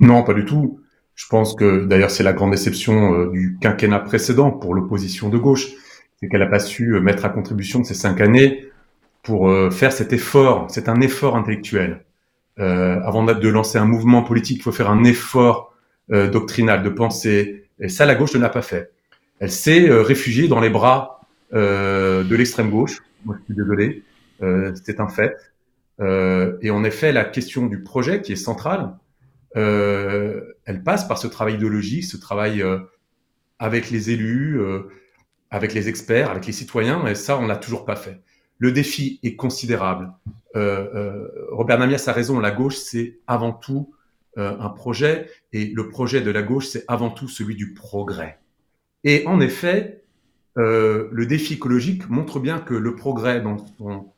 Non, 0.00 0.22
pas 0.22 0.34
du 0.34 0.44
tout. 0.44 0.80
Je 1.14 1.26
pense 1.28 1.54
que 1.54 1.84
d'ailleurs 1.84 2.10
c'est 2.10 2.22
la 2.22 2.32
grande 2.32 2.50
déception 2.50 3.26
du 3.26 3.58
quinquennat 3.60 4.00
précédent 4.00 4.50
pour 4.50 4.74
l'opposition 4.74 5.28
de 5.28 5.38
gauche, 5.38 5.68
c'est 6.16 6.28
qu'elle 6.28 6.40
n'a 6.40 6.46
pas 6.46 6.58
su 6.58 6.98
mettre 7.00 7.24
à 7.24 7.28
contribution 7.28 7.84
ces 7.84 7.94
cinq 7.94 8.20
années 8.20 8.64
pour 9.22 9.52
faire 9.70 9.92
cet 9.92 10.12
effort. 10.12 10.66
C'est 10.70 10.88
un 10.88 11.00
effort 11.00 11.36
intellectuel. 11.36 12.04
avant 12.56 13.24
de 13.24 13.48
lancer 13.48 13.78
un 13.78 13.84
mouvement 13.84 14.22
politique, 14.22 14.58
il 14.58 14.62
faut 14.62 14.72
faire 14.72 14.90
un 14.90 15.04
effort 15.04 15.71
euh, 16.12 16.28
doctrinale, 16.28 16.82
de 16.82 16.88
penser 16.88 17.64
Et 17.80 17.88
ça, 17.88 18.06
la 18.06 18.14
gauche 18.14 18.34
ne 18.34 18.40
l'a 18.40 18.48
pas 18.48 18.62
fait. 18.62 18.92
Elle 19.38 19.50
s'est 19.50 19.88
réfugiée 19.90 20.46
dans 20.46 20.60
les 20.60 20.70
bras 20.70 21.20
de 21.52 22.34
l'extrême 22.36 22.70
gauche. 22.70 23.02
Moi, 23.24 23.36
je 23.40 23.44
suis 23.44 23.54
désolé, 23.54 24.02
c'est 24.84 25.00
un 25.00 25.08
fait. 25.08 25.36
et 26.00 26.70
en 26.70 26.84
effet, 26.84 27.10
la 27.10 27.24
question 27.24 27.66
du 27.66 27.82
projet, 27.82 28.22
qui 28.22 28.32
est 28.32 28.36
centrale, 28.36 28.94
elle 29.56 30.82
passe 30.84 31.08
par 31.08 31.18
ce 31.18 31.26
travail 31.26 31.54
idéologique, 31.54 32.04
ce 32.04 32.16
travail 32.16 32.64
avec 33.58 33.90
les 33.90 34.10
élus, 34.10 34.60
avec 35.50 35.74
les 35.74 35.88
experts, 35.88 36.30
avec 36.30 36.46
les 36.46 36.52
citoyens, 36.52 37.04
et 37.06 37.16
ça, 37.16 37.36
on 37.38 37.46
l'a 37.46 37.56
toujours 37.56 37.84
pas 37.84 37.96
fait. 37.96 38.20
Le 38.58 38.70
défi 38.70 39.18
est 39.22 39.34
considérable. 39.34 40.12
Euh, 40.56 40.88
euh, 40.94 41.28
Robert 41.50 41.78
Namias 41.78 42.04
a 42.06 42.12
raison, 42.12 42.40
la 42.40 42.50
gauche, 42.50 42.76
c'est 42.76 43.18
avant 43.26 43.52
tout 43.52 43.92
euh, 44.38 44.56
un 44.58 44.70
projet, 44.70 45.28
et 45.52 45.66
le 45.66 45.90
projet 45.90 46.22
de 46.22 46.30
la 46.30 46.42
gauche, 46.42 46.68
c'est 46.68 46.86
avant 46.88 47.10
tout 47.10 47.28
celui 47.28 47.54
du 47.54 47.74
progrès. 47.74 48.38
Et 49.04 49.26
en 49.26 49.42
effet, 49.42 50.04
euh, 50.56 51.08
le 51.12 51.26
défi 51.26 51.54
écologique 51.54 52.08
montre 52.08 52.40
bien 52.40 52.58
que 52.58 52.72
le 52.72 52.94
progrès 52.96 53.42
dans 53.42 53.58
son 53.76 54.10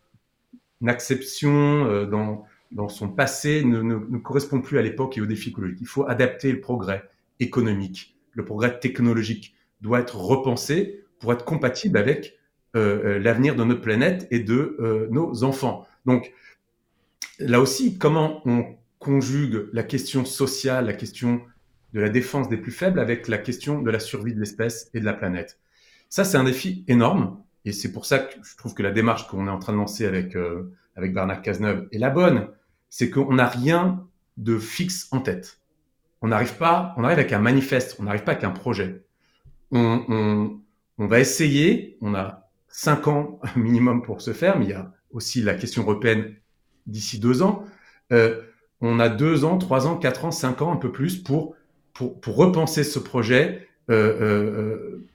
acception, 0.87 1.87
euh, 1.87 2.07
dans, 2.07 2.45
dans 2.71 2.89
son 2.89 3.09
passé, 3.09 3.65
ne, 3.65 3.83
ne, 3.83 4.19
correspond 4.19 4.61
plus 4.61 4.79
à 4.79 4.83
l'époque 4.83 5.19
et 5.19 5.21
au 5.21 5.27
défi 5.27 5.49
écologique. 5.49 5.79
Il 5.81 5.89
faut 5.89 6.07
adapter 6.07 6.53
le 6.53 6.61
progrès 6.61 7.11
économique, 7.41 8.17
le 8.35 8.45
progrès 8.45 8.79
technologique 8.79 9.57
doit 9.81 9.99
être 9.99 10.17
repensé 10.17 11.03
pour 11.19 11.33
être 11.33 11.45
compatible 11.45 11.99
avec 11.99 12.39
l'avenir 12.75 13.55
de 13.55 13.63
notre 13.63 13.83
planète 13.83 14.27
et 14.33 14.41
de 14.41 15.09
nos 15.11 15.45
enfants. 15.45 15.87
Donc 16.07 16.33
là 17.39 17.61
aussi, 17.61 17.99
comment 17.99 18.43
on 18.47 18.77
conjugue 19.05 19.69
la 19.75 19.83
question 19.83 20.25
sociale, 20.25 20.87
la 20.87 20.95
question 20.95 21.43
de 21.93 22.01
la 22.01 22.09
défense 22.09 22.49
des 22.49 22.57
plus 22.57 22.73
faibles 22.73 22.99
avec 22.99 23.29
la 23.29 23.37
question 23.37 23.83
de 23.83 23.91
la 23.91 24.01
survie 24.01 24.33
de 24.33 24.41
l'espèce 24.41 24.91
et 24.95 25.01
de 25.01 25.05
la 25.05 25.13
planète. 25.13 25.61
Ça, 26.09 26.25
c'est 26.25 26.39
un 26.39 26.45
défi 26.45 26.85
énorme, 26.89 27.39
et 27.67 27.73
c'est 27.73 27.93
pour 27.93 28.07
ça 28.07 28.19
que 28.19 28.35
je 28.43 28.57
trouve 28.57 28.73
que 28.73 28.83
la 28.83 28.93
démarche 28.93 29.29
qu'on 29.29 29.47
est 29.47 29.51
en 29.51 29.59
train 29.59 29.75
de 29.75 29.79
lancer 29.79 30.07
avec, 30.07 30.35
euh, 30.37 30.73
avec 30.97 31.13
Bernard 31.13 31.43
Cazeneuve 31.43 31.87
est 31.93 31.99
la 31.99 32.09
bonne, 32.09 32.49
c'est 32.89 33.11
qu'on 33.11 33.35
n'a 33.35 33.47
rien 33.47 34.07
de 34.39 34.59
fixe 34.59 35.09
en 35.11 35.21
tête. 35.21 35.61
On 36.23 36.29
n'arrive 36.29 36.57
pas, 36.57 36.95
on 36.97 37.05
arrive 37.05 37.19
avec 37.19 37.33
un 37.35 37.41
manifeste, 37.41 37.97
on 37.99 38.05
n'arrive 38.05 38.25
pas 38.25 38.33
avec 38.33 38.45
un 38.45 38.53
projet. 38.53 39.05
On, 39.71 40.03
on, 40.09 40.61
on 40.97 41.07
va 41.07 41.21
essayer, 41.21 41.99
on 42.01 42.15
a 42.15 42.49
cinq 42.69 43.07
ans 43.07 43.39
minimum 43.57 44.03
pour 44.03 44.23
se 44.23 44.33
faire, 44.33 44.59
mais 44.59 44.65
il 44.65 44.71
y 44.71 44.75
a 44.75 44.95
aussi 45.11 45.43
la 45.43 45.55
question 45.55 45.83
européenne 45.83 46.35
d'ici 46.87 47.19
deux 47.19 47.43
ans. 47.43 47.67
Euh, 48.13 48.43
on 48.87 49.01
a 49.01 49.09
deux 49.09 49.45
ans, 49.45 49.59
trois 49.59 49.87
ans, 49.87 49.97
quatre 49.97 50.25
ans, 50.25 50.31
cinq 50.31 50.63
ans, 50.63 50.73
un 50.73 50.77
peu 50.77 50.93
plus 50.93 51.17
pour, 51.17 51.57
pour, 51.93 52.37
repenser 52.37 52.85
ce 52.85 52.99
projet, 52.99 53.69
euh, 53.91 54.21
euh, 54.21 55.07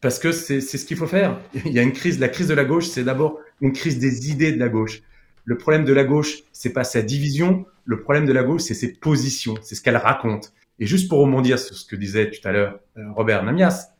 parce 0.00 0.18
que 0.18 0.32
c'est 0.32 0.60
ce 0.60 0.84
qu'il 0.84 0.96
faut 0.96 1.06
faire. 1.06 1.38
Il 1.64 1.72
y 1.72 1.78
a 1.78 1.82
une 1.82 1.92
crise, 1.92 2.18
la 2.18 2.28
crise 2.28 2.48
de 2.48 2.54
la 2.54 2.64
gauche, 2.64 2.86
c'est 2.86 3.04
d'abord 3.04 3.38
une 3.60 3.72
crise 3.72 3.98
des 3.98 4.30
idées 4.30 4.52
de 4.52 4.58
la 4.58 4.68
gauche. 4.68 5.02
Le 5.44 5.58
problème 5.58 5.84
de 5.84 5.92
la 5.92 6.04
gauche, 6.04 6.42
c'est 6.52 6.72
pas 6.72 6.84
sa 6.84 7.02
division, 7.02 7.66
le 7.84 8.00
problème 8.00 8.26
de 8.26 8.32
la 8.32 8.42
gauche, 8.42 8.62
c'est 8.62 8.74
ses 8.74 8.92
positions, 8.92 9.54
c'est 9.62 9.74
ce 9.74 9.82
qu'elle 9.82 9.96
raconte. 9.96 10.52
Et 10.78 10.86
juste 10.86 11.08
pour 11.08 11.18
rebondir 11.18 11.58
sur 11.58 11.76
ce 11.76 11.84
que 11.84 11.96
disait 11.96 12.30
tout 12.30 12.46
à 12.46 12.52
l'heure 12.52 12.78
Robert 13.16 13.42
Namias, 13.42 13.90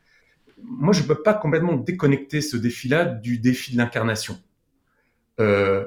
moi, 0.63 0.93
je 0.93 1.03
ne 1.03 1.07
peux 1.07 1.23
pas 1.23 1.35
complètement 1.35 1.77
déconnecter 1.77 2.41
ce 2.41 2.57
défi-là 2.57 3.05
du 3.05 3.39
défi 3.39 3.73
de 3.73 3.79
l'incarnation. 3.79 4.39
Euh, 5.39 5.87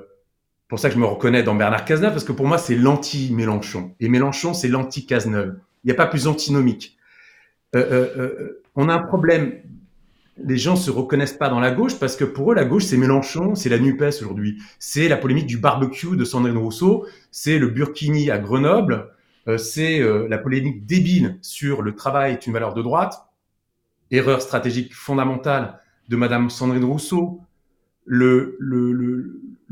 pour 0.74 0.80
ça 0.80 0.90
que 0.90 0.96
je 0.96 1.00
me 1.00 1.06
reconnais 1.06 1.44
dans 1.44 1.54
Bernard 1.54 1.86
Cazeneuve, 1.86 2.14
parce 2.14 2.24
que 2.24 2.32
pour 2.32 2.48
moi, 2.48 2.58
c'est 2.58 2.76
l'anti-Mélenchon. 2.76 3.94
Et 4.00 4.10
Mélenchon, 4.10 4.56
c'est 4.56 4.68
l'anti-Cazeneuve. 4.68 5.60
Il 5.84 5.88
n'y 5.88 5.92
a 5.92 5.96
pas 5.96 6.08
plus 6.08 6.26
antinomique. 6.26 6.98
Euh, 7.76 7.86
euh, 7.92 8.18
euh, 8.18 8.64
on 8.76 8.90
a 8.90 8.96
un 8.96 9.04
problème. 9.04 9.54
Les 10.44 10.58
gens 10.58 10.76
se 10.76 10.90
reconnaissent 10.90 11.38
pas 11.38 11.50
dans 11.50 11.60
la 11.60 11.70
gauche 11.70 12.00
parce 12.00 12.16
que 12.16 12.24
pour 12.24 12.52
eux, 12.52 12.56
la 12.56 12.66
gauche, 12.66 12.86
c'est 12.86 12.98
Mélenchon, 12.98 13.54
c'est 13.54 13.70
la 13.70 13.78
NUPES 13.78 14.22
aujourd'hui. 14.22 14.64
C'est 14.80 15.08
la 15.08 15.18
polémique 15.18 15.46
du 15.46 15.60
barbecue 15.60 16.18
de 16.18 16.26
Sandrine 16.26 16.58
Rousseau, 16.58 17.06
c'est 17.30 17.60
le 17.60 17.68
Burkini 17.68 18.32
à 18.32 18.40
Grenoble, 18.40 19.12
euh, 19.48 19.60
c'est 19.60 20.02
euh, 20.02 20.28
la 20.28 20.40
polémique 20.40 20.88
débile 20.88 21.38
sur 21.44 21.84
le 21.84 21.94
travail 21.94 22.34
est 22.34 22.48
une 22.48 22.54
valeur 22.54 22.74
de 22.74 22.82
droite 22.82 23.28
erreur 24.10 24.42
stratégique 24.42 24.96
fondamentale 24.96 25.80
de 26.10 26.16
Madame 26.16 26.50
Sandrine 26.50 26.86
Rousseau. 26.86 27.42
Le, 28.06 28.58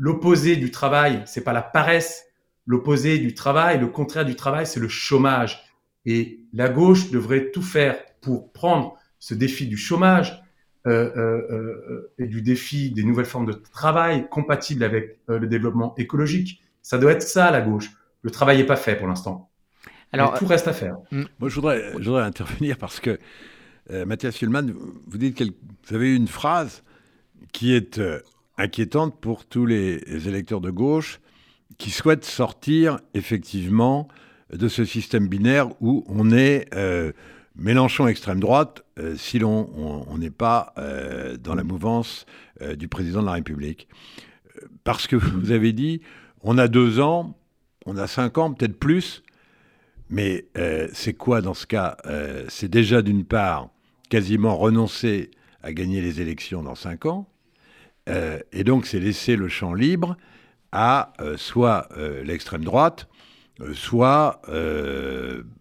l'opposé 0.02 0.56
du 0.56 0.72
travail, 0.72 1.22
c'est 1.26 1.44
pas 1.44 1.52
la 1.52 1.62
paresse. 1.62 2.24
L'opposé 2.66 3.18
du 3.18 3.34
travail, 3.34 3.78
le 3.78 3.86
contraire 3.86 4.24
du 4.24 4.34
travail, 4.34 4.66
c'est 4.66 4.80
le 4.80 4.88
chômage. 4.88 5.62
Et 6.06 6.40
la 6.52 6.68
gauche 6.68 7.12
devrait 7.12 7.52
tout 7.52 7.62
faire 7.62 7.96
pour 8.20 8.52
prendre 8.52 8.96
ce 9.20 9.34
défi 9.34 9.68
du 9.68 9.76
chômage 9.76 10.42
euh, 10.88 11.12
euh, 11.16 11.46
euh 11.52 12.12
et 12.18 12.26
du 12.26 12.42
défi 12.42 12.90
des 12.90 13.04
nouvelles 13.04 13.26
formes 13.26 13.46
de 13.46 13.52
travail 13.52 14.28
compatibles 14.28 14.82
avec 14.82 15.20
euh, 15.30 15.38
le 15.38 15.46
développement 15.46 15.94
écologique. 15.96 16.60
Ça 16.82 16.98
doit 16.98 17.12
être 17.12 17.22
ça, 17.22 17.52
la 17.52 17.60
gauche. 17.60 17.88
Le 18.22 18.32
travail 18.32 18.56
n'est 18.56 18.66
pas 18.66 18.74
fait 18.74 18.96
pour 18.96 19.06
l'instant. 19.06 19.50
Alors, 20.10 20.36
tout 20.36 20.46
reste 20.46 20.66
à 20.66 20.72
faire. 20.72 20.96
Moi, 21.12 21.48
je 21.48 21.54
voudrais, 21.54 21.92
je 22.00 22.04
voudrais 22.04 22.24
intervenir 22.24 22.76
parce 22.76 22.98
que 22.98 23.20
euh, 23.92 24.04
Mathias 24.04 24.36
Schulman, 24.36 24.66
vous 25.06 25.18
dites 25.18 25.38
que 25.38 25.44
vous 25.44 25.94
avez 25.94 26.12
une 26.16 26.26
phrase 26.26 26.82
qui 27.52 27.72
est 27.72 28.00
euh, 28.00 28.20
inquiétante 28.62 29.20
pour 29.20 29.44
tous 29.44 29.66
les 29.66 29.98
électeurs 30.28 30.60
de 30.60 30.70
gauche 30.70 31.20
qui 31.78 31.90
souhaitent 31.90 32.24
sortir 32.24 33.00
effectivement 33.14 34.08
de 34.52 34.68
ce 34.68 34.84
système 34.84 35.26
binaire 35.28 35.68
où 35.80 36.04
on 36.06 36.30
est 36.30 36.68
euh, 36.74 37.12
Mélenchon 37.56 38.06
extrême 38.06 38.40
droite 38.40 38.84
euh, 38.98 39.16
si 39.16 39.38
l'on 39.38 40.06
n'est 40.16 40.30
pas 40.30 40.72
euh, 40.78 41.36
dans 41.36 41.54
la 41.54 41.64
mouvance 41.64 42.24
du 42.76 42.86
président 42.86 43.22
de 43.22 43.26
la 43.26 43.32
République. 43.32 43.88
Parce 44.84 45.08
que 45.08 45.16
vous 45.16 45.50
avez 45.50 45.72
dit, 45.72 46.00
on 46.42 46.56
a 46.58 46.68
deux 46.68 47.00
ans, 47.00 47.36
on 47.86 47.96
a 47.96 48.06
cinq 48.06 48.38
ans, 48.38 48.52
peut-être 48.52 48.78
plus, 48.78 49.24
mais 50.08 50.46
c'est 50.92 51.14
quoi 51.14 51.40
dans 51.40 51.54
ce 51.54 51.66
cas 51.66 51.96
C'est 52.48 52.68
déjà 52.68 53.02
d'une 53.02 53.24
part 53.24 53.70
quasiment 54.10 54.56
renoncer 54.56 55.32
à 55.64 55.72
gagner 55.72 56.00
les 56.02 56.20
élections 56.20 56.62
dans 56.62 56.76
cinq 56.76 57.06
ans, 57.06 57.26
euh, 58.08 58.38
et 58.52 58.64
donc 58.64 58.86
c'est 58.86 59.00
laisser 59.00 59.36
le 59.36 59.48
champ 59.48 59.74
libre 59.74 60.16
à 60.72 61.12
euh, 61.20 61.36
soit 61.36 61.88
euh, 61.96 62.22
l'extrême 62.24 62.64
droite, 62.64 63.08
soit, 63.74 64.40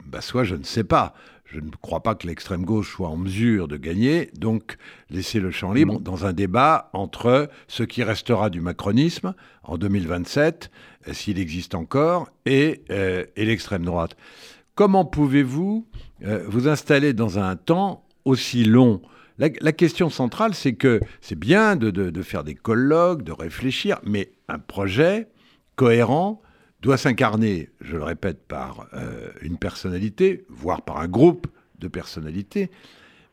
bah, 0.05 0.21
soit 0.21 0.43
je 0.43 0.55
ne 0.55 0.63
sais 0.63 0.83
pas. 0.83 1.13
Je 1.45 1.59
ne 1.59 1.69
crois 1.81 2.01
pas 2.01 2.15
que 2.15 2.25
l'extrême 2.25 2.63
gauche 2.63 2.93
soit 2.93 3.09
en 3.09 3.17
mesure 3.17 3.67
de 3.67 3.75
gagner, 3.75 4.31
donc 4.33 4.77
laisser 5.09 5.41
le 5.41 5.51
champ 5.51 5.73
libre 5.73 5.99
dans 5.99 6.25
un 6.25 6.31
débat 6.31 6.89
entre 6.93 7.49
ce 7.67 7.83
qui 7.83 8.03
restera 8.03 8.49
du 8.49 8.61
macronisme 8.61 9.35
en 9.63 9.77
2027, 9.77 10.71
s'il 11.11 11.37
existe 11.37 11.75
encore, 11.75 12.29
et, 12.45 12.83
et 12.89 13.45
l'extrême 13.45 13.83
droite. 13.83 14.15
Comment 14.75 15.03
pouvez-vous 15.03 15.85
vous 16.21 16.67
installer 16.69 17.11
dans 17.11 17.37
un 17.37 17.57
temps 17.57 18.05
aussi 18.23 18.63
long 18.63 19.01
la, 19.37 19.71
question 19.71 20.09
centrale, 20.09 20.53
c'est 20.53 20.73
que 20.73 20.99
c'est 21.19 21.37
bien 21.37 21.75
de, 21.75 22.21
faire 22.21 22.43
des 22.43 22.55
colloques, 22.55 23.23
de 23.23 23.31
réfléchir, 23.31 23.99
mais 24.03 24.31
un 24.47 24.59
projet 24.59 25.27
cohérent 25.75 26.41
doit 26.81 26.97
s'incarner, 26.97 27.69
je 27.79 27.97
le 27.97 28.03
répète, 28.03 28.47
par 28.47 28.87
euh, 28.93 29.29
une 29.41 29.57
personnalité, 29.57 30.45
voire 30.49 30.83
par 30.83 30.97
un 30.97 31.07
groupe 31.07 31.47
de 31.79 31.87
personnalités. 31.87 32.71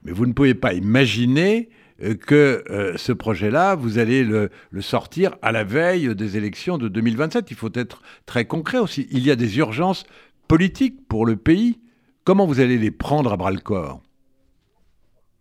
Mais 0.04 0.12
vous 0.12 0.26
ne 0.26 0.32
pouvez 0.32 0.54
pas 0.54 0.74
imaginer 0.74 1.70
euh, 2.02 2.14
que 2.14 2.62
euh, 2.70 2.96
ce 2.96 3.12
projet-là, 3.12 3.74
vous 3.74 3.98
allez 3.98 4.22
le, 4.22 4.50
le, 4.70 4.82
sortir 4.82 5.36
à 5.42 5.50
la 5.50 5.64
veille 5.64 6.14
des 6.14 6.36
élections 6.36 6.78
de 6.78 6.88
2027. 6.88 7.50
Il 7.50 7.56
faut 7.56 7.72
être 7.74 8.02
très 8.26 8.44
concret 8.44 8.78
aussi. 8.78 9.08
Il 9.10 9.26
y 9.26 9.30
a 9.30 9.36
des 9.36 9.58
urgences 9.58 10.04
politiques 10.46 11.06
pour 11.08 11.26
le 11.26 11.36
pays. 11.36 11.80
Comment 12.24 12.46
vous 12.46 12.60
allez 12.60 12.78
les 12.78 12.90
prendre 12.90 13.32
à 13.32 13.36
bras 13.36 13.50
le 13.50 13.60
corps? 13.60 14.02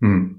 Hmm. 0.01 0.36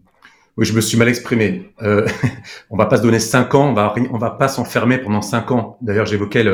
Oui, 0.59 0.67
je 0.67 0.75
me 0.75 0.81
suis 0.81 0.99
mal 0.99 1.09
exprimé. 1.09 1.71
Euh, 1.83 2.07
on 2.71 2.77
va 2.77 2.87
pas 2.87 2.97
se 2.97 3.03
donner 3.03 3.21
cinq 3.21 3.55
ans, 3.55 3.71
on 3.71 3.75
va, 3.75 3.95
on 4.11 4.19
va 4.19 4.31
pas 4.31 4.49
s'enfermer 4.49 4.99
pendant 4.99 5.23
cinq 5.23 5.53
ans. 5.53 5.79
D'ailleurs, 5.81 6.07
j'évoquais 6.07 6.45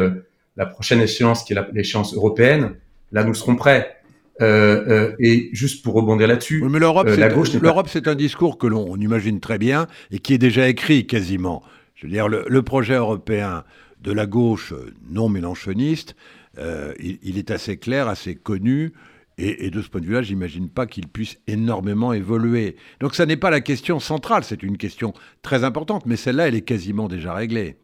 la 0.57 0.67
prochaine 0.67 1.01
échéance 1.01 1.43
qui 1.43 1.55
est 1.55 1.59
l'échéance 1.73 2.15
européenne. 2.15 2.75
Là, 3.13 3.25
nous 3.25 3.35
serons 3.35 3.57
prêts. 3.57 3.97
Euh, 4.43 4.85
euh, 4.89 5.17
et 5.21 5.49
juste 5.53 5.85
pour 5.85 5.95
rebondir 5.95 6.27
là-dessus, 6.27 6.61
oui, 6.61 6.69
mais 6.69 6.81
l'Europe, 6.81 7.07
euh, 7.09 7.31
l'Europe, 7.63 7.89
c'est 7.89 8.09
un 8.09 8.17
discours 8.17 8.59
que 8.59 8.67
l'on 8.67 8.97
imagine 8.97 9.39
très 9.39 9.59
bien 9.59 9.87
et 10.11 10.19
qui 10.19 10.35
est 10.35 10.39
déjà 10.39 10.69
écrit 10.69 11.07
quasiment. 11.07 11.63
Je 11.95 12.07
veux 12.07 12.13
dire, 12.13 12.29
le, 12.29 12.45
le 12.49 12.63
projet 12.63 12.95
européen 12.95 13.63
de 14.03 14.13
la 14.13 14.27
gauche 14.27 14.75
non 15.09 15.29
mélanchoniste, 15.29 16.17
il, 16.59 17.19
il, 17.23 17.39
est 17.39 17.53
assez 17.53 17.77
clair, 17.77 18.09
assez 18.09 18.35
connu. 18.35 18.93
Et, 19.37 19.71
de 19.71 19.83
ce 19.83 19.89
point 19.89 20.01
de 20.01 20.07
vue-là, 20.07 20.23
j'imagine 20.23 20.69
pas 20.69 20.87
qu'il 20.87 21.09
puisse 21.09 21.39
énormément 21.49 22.13
évoluer. 22.13 22.77
Donc 23.01 23.15
ça 23.15 23.27
n'est 23.27 23.37
pas 23.37 23.51
la 23.51 23.61
question 23.61 23.99
centrale, 23.99 24.45
c'est 24.45 24.63
une 24.63 24.79
question 24.79 25.13
très 25.43 25.65
importante, 25.65 26.07
mais 26.07 26.17
celle-là, 26.17 26.47
elle 26.49 26.55
est 26.55 26.63
quasiment 26.63 27.09
déjà 27.09 27.35
réglée. 27.35 27.77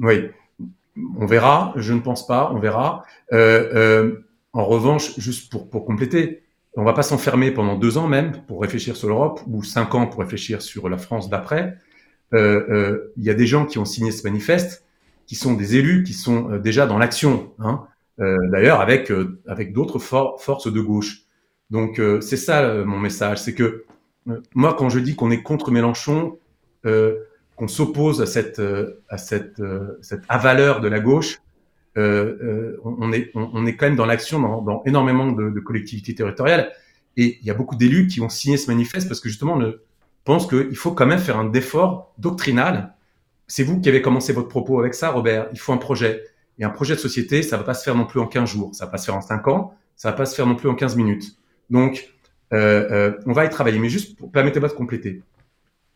Oui, 0.00 0.24
on 1.16 1.26
verra, 1.26 1.72
je 1.76 1.92
ne 1.92 2.00
pense 2.00 2.26
pas, 2.26 2.50
on 2.52 2.58
verra. 2.58 3.04
Euh, 3.32 3.70
euh, 3.74 4.24
en 4.52 4.64
revanche, 4.64 5.18
juste 5.18 5.52
pour, 5.52 5.70
pour 5.70 5.84
compléter, 5.84 6.42
on 6.76 6.82
va 6.82 6.94
pas 6.94 7.02
s'enfermer 7.02 7.52
pendant 7.52 7.76
deux 7.76 7.96
ans 7.96 8.08
même 8.08 8.42
pour 8.48 8.60
réfléchir 8.60 8.96
sur 8.96 9.08
l'Europe 9.08 9.40
ou 9.46 9.62
cinq 9.62 9.94
ans 9.94 10.08
pour 10.08 10.20
réfléchir 10.20 10.62
sur 10.62 10.88
la 10.88 10.98
France 10.98 11.30
d'après. 11.30 11.78
Euh, 12.32 13.12
il 13.16 13.22
y 13.22 13.30
a 13.30 13.34
des 13.34 13.46
gens 13.46 13.66
qui 13.66 13.78
ont 13.78 13.84
signé 13.84 14.10
ce 14.10 14.24
manifeste, 14.24 14.84
qui 15.26 15.36
sont 15.36 15.54
des 15.54 15.76
élus, 15.76 16.02
qui 16.02 16.12
sont 16.12 16.56
déjà 16.58 16.86
dans 16.86 16.98
l'action. 16.98 17.52
Hein, 17.60 17.86
D'ailleurs, 18.18 18.80
avec 18.80 19.12
avec 19.46 19.72
d'autres 19.72 19.98
forces 19.98 20.72
de 20.72 20.80
gauche. 20.80 21.22
Donc 21.70 22.00
c'est 22.20 22.36
ça 22.36 22.84
mon 22.84 22.98
message, 23.00 23.38
c'est 23.38 23.54
que 23.54 23.84
moi 24.54 24.74
quand 24.74 24.88
je 24.88 25.00
dis 25.00 25.16
qu'on 25.16 25.32
est 25.32 25.42
contre 25.42 25.72
Mélenchon, 25.72 26.38
qu'on 26.84 27.68
s'oppose 27.68 28.22
à 28.22 28.26
cette 28.26 28.62
à 29.08 29.18
cette 29.18 29.60
cette 30.00 30.22
avaleur 30.28 30.80
de 30.80 30.88
la 30.88 31.00
gauche, 31.00 31.40
euh, 31.96 32.76
on, 32.84 33.12
est, 33.12 33.30
on, 33.34 33.66
est 33.66 33.76
quand 33.76 33.86
même 33.86 33.96
dans 33.96 34.06
l'action 34.06 34.40
dans, 34.40 34.62
dans, 34.62 34.82
énormément 34.84 35.30
de, 35.30 35.50
de, 35.50 35.60
collectivités 35.60 36.14
territoriales. 36.14 36.72
Et 37.16 37.38
il 37.40 37.46
y 37.46 37.50
a 37.50 37.54
beaucoup 37.54 37.76
d'élus 37.76 38.08
qui 38.08 38.20
ont 38.20 38.28
signé 38.28 38.56
ce 38.56 38.68
manifeste 38.68 39.06
parce 39.08 39.20
que 39.20 39.28
justement, 39.28 39.54
on 39.54 39.74
pense 40.24 40.48
qu'il 40.48 40.74
faut 40.74 40.92
quand 40.92 41.06
même 41.06 41.20
faire 41.20 41.38
un 41.38 41.52
effort 41.52 42.12
doctrinal. 42.18 42.94
C'est 43.46 43.62
vous 43.62 43.80
qui 43.80 43.88
avez 43.88 44.02
commencé 44.02 44.32
votre 44.32 44.48
propos 44.48 44.80
avec 44.80 44.94
ça, 44.94 45.10
Robert. 45.10 45.48
Il 45.52 45.58
faut 45.58 45.72
un 45.72 45.76
projet. 45.76 46.24
Et 46.58 46.64
un 46.64 46.70
projet 46.70 46.94
de 46.94 47.00
société, 47.00 47.42
ça 47.42 47.56
va 47.56 47.64
pas 47.64 47.74
se 47.74 47.82
faire 47.82 47.94
non 47.94 48.06
plus 48.06 48.20
en 48.20 48.26
15 48.26 48.48
jours, 48.48 48.74
ça 48.74 48.84
va 48.84 48.92
pas 48.92 48.98
se 48.98 49.06
faire 49.06 49.16
en 49.16 49.20
5 49.20 49.48
ans, 49.48 49.74
ça 49.96 50.10
va 50.10 50.16
pas 50.16 50.26
se 50.26 50.34
faire 50.34 50.46
non 50.46 50.54
plus 50.54 50.68
en 50.68 50.74
15 50.74 50.96
minutes. 50.96 51.36
Donc, 51.70 52.14
euh, 52.52 52.88
euh, 52.90 53.12
on 53.26 53.32
va 53.32 53.44
y 53.44 53.50
travailler. 53.50 53.78
Mais 53.78 53.88
juste, 53.88 54.18
permettez-moi 54.32 54.68
de 54.68 54.74
compléter. 54.74 55.22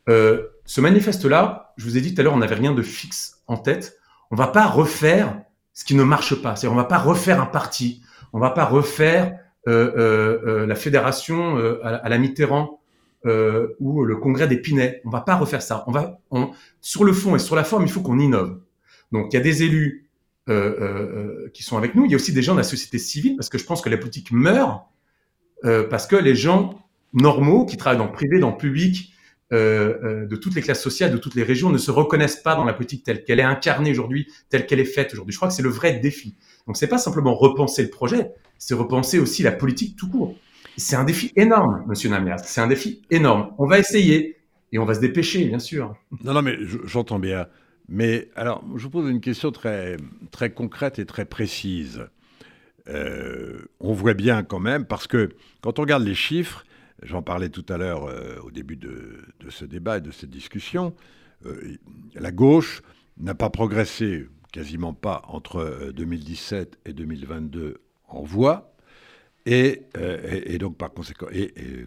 Euh, 0.09 0.49
ce 0.65 0.81
manifeste-là, 0.81 1.73
je 1.77 1.85
vous 1.85 1.97
ai 1.97 2.01
dit 2.01 2.15
tout 2.15 2.21
à 2.21 2.25
l'heure, 2.25 2.35
on 2.35 2.39
n'avait 2.39 2.55
rien 2.55 2.73
de 2.73 2.83
fixe 2.83 3.43
en 3.47 3.57
tête. 3.57 3.99
On 4.31 4.37
va 4.37 4.49
pas 4.49 4.67
refaire 4.67 5.41
ce 5.73 5.85
qui 5.85 5.95
ne 5.95 6.03
marche 6.03 6.35
pas. 6.43 6.57
C'est-à-dire, 6.57 6.73
on 6.73 6.81
va 6.81 6.85
pas 6.85 6.99
refaire 6.99 7.41
un 7.41 7.47
parti, 7.47 8.03
on 8.33 8.39
va 8.39 8.51
pas 8.51 8.65
refaire 8.65 9.39
la 9.67 10.75
fédération 10.75 11.59
à, 11.83 12.09
la 12.09 12.19
Mitterrand 12.19 12.81
ou 13.25 14.05
le 14.05 14.17
congrès 14.17 14.49
d'Épinay. 14.49 15.03
On 15.05 15.11
va 15.11 15.21
pas 15.21 15.37
refaire 15.37 15.61
ça. 15.61 15.85
On 15.87 15.93
va, 15.93 16.19
sur 16.81 17.05
le 17.05 17.13
fond 17.13 17.37
et 17.37 17.39
sur 17.39 17.55
la 17.55 17.65
forme, 17.65 17.85
il 17.85 17.91
faut 17.91 18.01
qu'on 18.01 18.19
innove. 18.19 18.59
Donc, 19.13 19.33
il 19.33 19.37
y 19.37 19.39
a 19.39 19.43
des 19.43 19.63
élus 19.63 20.08
qui 21.53 21.63
sont 21.63 21.77
avec 21.77 21.95
nous. 21.95 22.05
Il 22.05 22.11
y 22.11 22.15
a 22.15 22.17
aussi 22.17 22.33
des 22.33 22.43
gens 22.43 22.55
de 22.55 22.59
la 22.59 22.65
société 22.65 22.99
civile 22.99 23.37
parce 23.37 23.49
que 23.49 23.59
je 23.59 23.65
pense 23.65 23.81
que 23.83 23.89
la 23.89 23.99
politique 23.99 24.33
meurt 24.33 24.83
parce 25.63 26.07
que 26.07 26.17
les 26.17 26.35
gens 26.35 26.79
normaux 27.13 27.67
qui 27.67 27.77
travaillent 27.77 27.99
dans 27.99 28.07
le 28.07 28.13
privé, 28.13 28.39
dans 28.39 28.51
le 28.51 28.57
public, 28.57 29.13
euh, 29.51 29.95
euh, 30.05 30.27
de 30.27 30.37
toutes 30.37 30.55
les 30.55 30.61
classes 30.61 30.83
sociales, 30.83 31.11
de 31.11 31.17
toutes 31.17 31.35
les 31.35 31.43
régions 31.43 31.71
ne 31.71 31.79
se 31.79 31.91
reconnaissent 31.91 32.43
pas 32.43 32.55
dans 32.55 32.65
la 32.65 32.75
politique 32.75 33.03
telle 33.03 33.25
qu'elle 33.25 33.41
est 33.41 33.45
incarnée 33.45 33.91
aujourd'hui, 33.91 34.29
telle 34.51 34.67
qu'elle 34.67 34.81
est 34.81 34.85
faite 34.85 35.15
aujourd'hui. 35.15 35.33
Je 35.33 35.39
crois 35.39 35.49
que 35.49 35.55
c'est 35.55 35.63
le 35.63 35.71
vrai 35.71 35.95
défi. 36.01 36.37
Donc 36.67 36.77
c'est 36.77 36.87
pas 36.87 36.99
simplement 36.99 37.35
repenser 37.35 37.83
le 37.83 37.89
projet, 37.89 38.31
c'est 38.59 38.75
repenser 38.75 39.19
aussi 39.19 39.43
la 39.43 39.53
politique 39.53 39.97
tout 39.97 40.11
court. 40.11 40.37
C'est 40.77 40.97
un 40.97 41.05
défi 41.05 41.33
énorme, 41.35 41.83
Monsieur 41.89 42.11
Namias. 42.11 42.43
C'est 42.45 42.61
un 42.61 42.67
défi 42.67 43.03
énorme. 43.11 43.53
On 43.57 43.67
va 43.67 43.79
essayer 43.79 44.37
et 44.71 44.79
on 44.79 44.85
va 44.85 44.93
se 44.93 45.01
dépêcher, 45.01 45.47
bien 45.47 45.59
sûr. 45.59 45.97
Non, 46.23 46.35
non, 46.35 46.43
mais 46.43 46.57
j'entends 46.85 47.19
bien. 47.19 47.47
Mais 47.89 48.29
alors, 48.37 48.63
je 48.77 48.83
vous 48.83 48.91
pose 48.91 49.11
une 49.11 49.21
question 49.21 49.51
très, 49.51 49.97
très 50.31 50.51
concrète 50.51 50.99
et 50.99 51.07
très 51.07 51.25
précise. 51.25 52.07
Euh, 52.89 53.63
on 53.81 53.93
voit 53.93 54.15
bien 54.15 54.43
quand 54.43 54.61
même, 54.61 54.85
parce 54.85 55.07
que 55.07 55.31
quand 55.63 55.79
on 55.79 55.83
regarde 55.83 56.05
les 56.05 56.15
chiffres, 56.15 56.65
J'en 57.03 57.23
parlais 57.23 57.49
tout 57.49 57.65
à 57.69 57.77
l'heure 57.77 58.05
euh, 58.05 58.39
au 58.43 58.51
début 58.51 58.77
de, 58.77 59.21
ce 59.51 59.65
débat 59.65 59.99
et 59.99 60.01
de 60.01 60.11
cette 60.11 60.31
discussion. 60.31 60.95
Euh, 61.47 61.77
la 62.15 62.33
gauche 62.33 62.83
n'a 63.19 63.35
pas 63.35 63.51
progressé, 63.51 64.27
quasiment 64.53 64.95
pas, 64.95 65.23
entre 65.29 65.93
2017 65.95 66.75
euh, 66.87 66.91
et 66.91 66.93
2022 66.93 67.81
en 68.09 68.23
voix, 68.23 68.75
et, 69.47 69.85
donc 70.59 70.77
par 70.77 70.93
conséquent, 70.93 71.27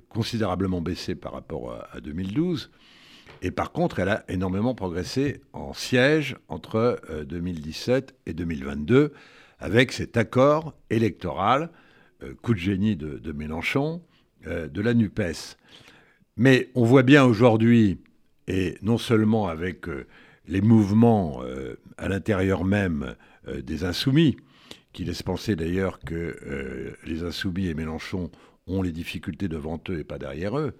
considérablement 0.10 0.82
baissé 0.82 1.14
par 1.14 1.34
rapport 1.34 1.86
à, 1.92 2.00
2012. 2.00 2.72
Et 3.42 3.52
par 3.52 3.72
contre, 3.72 4.00
elle 4.00 4.10
a 4.10 4.24
énormément 4.28 4.76
progressé 4.76 5.42
en 5.54 5.74
sièges 5.74 6.36
entre 6.48 7.02
2017 7.28 8.16
et 8.26 8.34
2022, 8.34 9.14
avec 9.60 9.92
cet 9.92 10.18
accord 10.18 10.76
électoral, 10.90 11.70
coup 12.42 12.54
de 12.54 12.60
génie 12.60 12.96
de 12.96 13.32
Mélenchon, 13.32 14.02
euh, 14.48 14.68
de 14.68 14.82
la 14.82 14.96
NUPES. 14.96 15.56
Mais 16.36 16.72
on 16.74 16.84
voit 16.84 17.04
bien 17.04 17.24
aujourd'hui, 17.24 18.00
et 18.48 18.76
non 18.82 18.98
seulement 18.98 19.50
avec 19.50 19.88
euh, 19.88 20.08
les 20.48 20.62
mouvements 20.62 21.42
euh, 21.44 21.76
à 22.00 22.10
l'intérieur 22.10 22.64
même 22.64 23.16
des 23.64 23.84
insoumis, 23.84 24.38
qui 24.94 25.04
laissent 25.04 25.22
penser 25.22 25.56
d'ailleurs 25.56 26.00
que 26.00 26.96
les 27.06 27.24
insoumis 27.24 27.68
et 27.68 27.74
Mélenchon 27.74 28.30
ont 28.68 28.84
les 28.84 28.92
difficultés 28.92 29.48
devant 29.48 29.82
eux 29.90 30.00
et 30.00 30.04
pas 30.04 30.20
derrière 30.20 30.58
eux. 30.60 30.74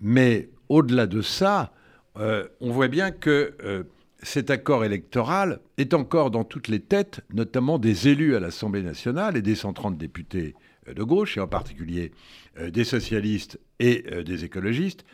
Mais 0.00 0.48
au-delà 0.70 1.06
de 1.06 1.20
ça, 1.20 1.72
on 2.18 2.72
voit 2.72 2.88
bien 2.88 3.10
que 3.10 3.84
cet 4.22 4.50
accord 4.50 4.84
électoral 4.84 5.60
est 5.76 5.94
encore 5.94 6.30
dans 6.30 6.44
toutes 6.44 6.68
les 6.68 6.80
têtes, 6.80 7.20
notamment 7.32 7.78
des 7.78 8.08
élus 8.08 8.34
à 8.34 8.40
l'Assemblée 8.40 8.82
nationale 8.82 9.36
et 9.36 9.42
des 9.42 9.54
130 9.54 9.96
députés 9.96 10.54
de 10.92 11.02
gauche, 11.02 11.36
et 11.36 11.40
en 11.40 11.46
particulier 11.46 12.12
euh, 12.58 12.70
des 12.70 12.84
socialistes 12.84 13.60
et 13.78 14.04
euh, 14.10 14.22
des 14.22 14.44
écologistes, 14.44 15.04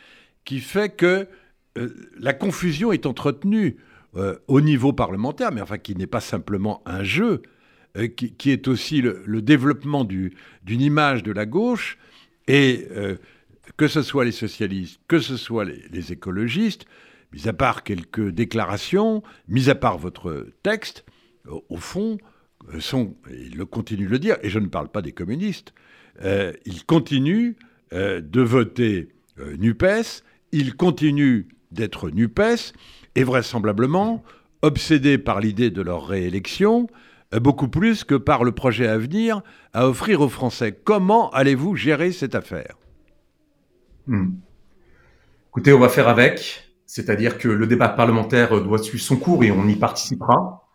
qui 0.43 0.59
fait 0.59 0.95
que 0.95 1.27
euh, 1.77 1.89
la 2.17 2.33
confusion 2.33 2.91
est 2.91 3.05
entretenue 3.05 3.77
au 4.47 4.61
niveau 4.61 4.93
parlementaire, 4.93 5.51
mais 5.51 5.59
enfin 5.59 5.77
qui 5.77 5.93
n'est 5.93 6.07
pas 6.07 6.21
simplement 6.21 6.81
un 6.85 7.03
jeu, 7.03 7.41
qui, 8.15 8.49
est 8.49 8.69
aussi 8.69 9.01
le, 9.01 9.41
développement 9.41 10.05
d'une 10.05 10.31
image 10.65 11.21
de 11.21 11.33
la 11.33 11.45
gauche, 11.45 11.97
et 12.47 12.87
que 13.77 13.87
ce 13.87 14.01
soit 14.01 14.25
les 14.25 14.31
socialistes, 14.31 14.99
que 15.07 15.19
ce 15.19 15.37
soit 15.37 15.65
les, 15.65 16.11
écologistes, 16.11 16.85
mis 17.33 17.47
à 17.47 17.53
part 17.53 17.83
quelques 17.83 18.29
déclarations, 18.29 19.23
mis 19.47 19.69
à 19.69 19.75
part 19.75 19.97
votre 19.97 20.47
texte, 20.63 21.05
au 21.69 21.77
fond, 21.77 22.17
sont, 22.79 23.15
il 23.29 23.57
le 23.57 23.65
continue 23.65 24.05
de 24.05 24.11
le 24.11 24.19
dire, 24.19 24.37
et 24.41 24.49
je 24.49 24.59
ne 24.59 24.67
parle 24.67 24.89
pas 24.89 25.01
des 25.01 25.11
communistes, 25.11 25.73
euh, 26.23 26.53
ils 26.65 26.85
continuent 26.85 27.53
euh, 27.93 28.21
de 28.21 28.41
voter 28.41 29.09
euh, 29.39 29.55
NUPES, 29.57 30.23
ils 30.51 30.75
continuent 30.75 31.47
d'être 31.71 32.09
NUPES, 32.09 32.73
et 33.15 33.23
vraisemblablement 33.23 34.23
obsédés 34.61 35.17
par 35.17 35.39
l'idée 35.39 35.69
de 35.69 35.81
leur 35.81 36.07
réélection, 36.07 36.87
beaucoup 37.33 37.67
plus 37.67 38.03
que 38.03 38.15
par 38.15 38.43
le 38.43 38.51
projet 38.51 38.87
à 38.87 38.97
venir 38.97 39.41
à 39.73 39.87
offrir 39.87 40.21
aux 40.21 40.29
Français. 40.29 40.77
Comment 40.83 41.29
allez-vous 41.31 41.75
gérer 41.75 42.11
cette 42.11 42.35
affaire? 42.35 42.77
Hmm. 44.07 44.33
Écoutez, 45.49 45.71
on 45.71 45.79
va 45.79 45.89
faire 45.89 46.09
avec, 46.09 46.65
c'est-à-dire 46.85 47.37
que 47.37 47.47
le 47.47 47.65
débat 47.65 47.89
parlementaire 47.89 48.61
doit 48.61 48.77
suivre 48.77 49.03
son 49.03 49.15
cours 49.15 49.43
et 49.43 49.51
on 49.51 49.67
y 49.67 49.75
participera. 49.75 50.65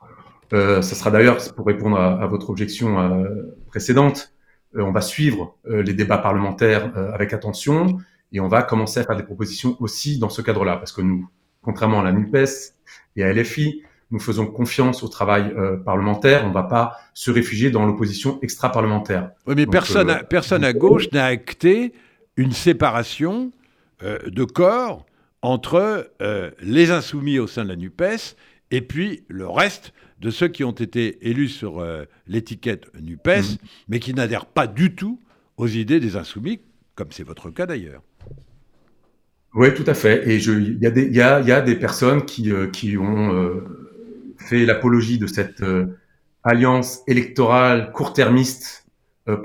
Euh, 0.53 0.83
ça 0.83 0.95
sera 0.95 1.11
d'ailleurs, 1.11 1.39
pour 1.55 1.67
répondre 1.67 1.99
à, 1.99 2.27
votre 2.27 2.51
objection 2.51 2.99
euh, 2.99 3.57
précédente, 3.69 4.33
euh, 4.77 4.83
on 4.83 4.93
va 4.93 5.01
suivre 5.01 5.57
les 5.67 5.95
débats 5.95 6.19
parlementaires 6.19 6.93
avec 7.13 7.33
attention 7.33 7.99
et 8.33 8.41
on 8.41 8.49
va 8.49 8.63
commencer 8.63 9.01
à 9.01 9.05
faire 9.05 9.17
des 9.17 9.23
propositions 9.23 9.77
aussi 9.81 10.19
dans 10.19 10.29
ce 10.29 10.43
cadre-là, 10.43 10.77
parce 10.77 10.93
que 10.93 11.03
nous, 11.03 11.29
contrairement 11.63 12.01
à 12.01 12.05
la 12.05 12.13
NUPES 12.13 12.75
et 13.17 13.25
à 13.25 13.33
LFI, 13.33 13.83
nous 14.13 14.19
faisons 14.19 14.47
confiance 14.47 15.03
au 15.03 15.09
travail 15.09 15.55
parlementaire. 15.85 16.45
On 16.45 16.49
ne 16.49 16.55
va 16.55 16.65
pas 16.65 16.97
se 17.15 17.31
réfugier 17.31 17.71
dans 17.71 17.87
l'opposition 17.87 18.39
extra-parlementaire. 18.43 19.31
Oui, 19.47 19.55
mais 19.57 19.67
personne, 19.67 20.23
personne 20.29 20.65
à 20.65 20.73
gauche 20.73 21.11
n'a 21.13 21.27
acté 21.27 21.93
une 22.41 22.53
séparation 22.53 23.53
de 24.03 24.45
corps 24.45 25.07
entre 25.43 26.11
les 26.63 26.91
insoumis 26.91 27.39
au 27.39 27.47
sein 27.47 27.65
de 27.65 27.69
la 27.69 27.77
NUPES 27.77 28.35
et 28.71 28.81
puis 28.81 29.25
le 29.29 29.49
reste 29.49 29.93
de 30.21 30.31
ceux 30.31 30.49
qui 30.49 30.65
ont 30.65 30.73
été 30.73 31.29
élus 31.29 31.49
sur 31.49 31.81
euh, 31.81 32.05
l'étiquette 32.27 32.87
NUPES, 33.01 33.27
mhm. 33.27 33.57
mais 33.89 34.01
qui 34.01 34.15
n'adhèrent 34.15 34.47
pas 34.47 34.67
du 34.67 34.95
tout 34.95 35.19
aux 35.57 35.67
idées 35.67 36.01
des 36.01 36.17
insoumis, 36.17 36.61
comme 36.95 37.09
c'est 37.11 37.25
votre 37.25 37.51
cas 37.51 37.67
d'ailleurs. 37.67 38.03
Oui, 39.55 39.75
tout 39.75 39.85
à 39.87 39.95
fait. 39.95 40.29
Et 40.29 40.37
il 40.37 40.79
y, 40.81 41.17
y, 41.17 41.21
a 41.21 41.61
des 41.61 41.77
personnes 41.77 42.25
qui, 42.25 42.53
euh, 42.53 42.69
qui 42.69 42.97
ont 42.97 43.35
euh, 43.35 44.37
fait 44.39 44.65
l'apologie 44.65 45.19
de 45.19 45.27
cette 45.27 45.63
alliance 46.45 47.01
électorale 47.07 47.91
court-termiste 47.93 48.87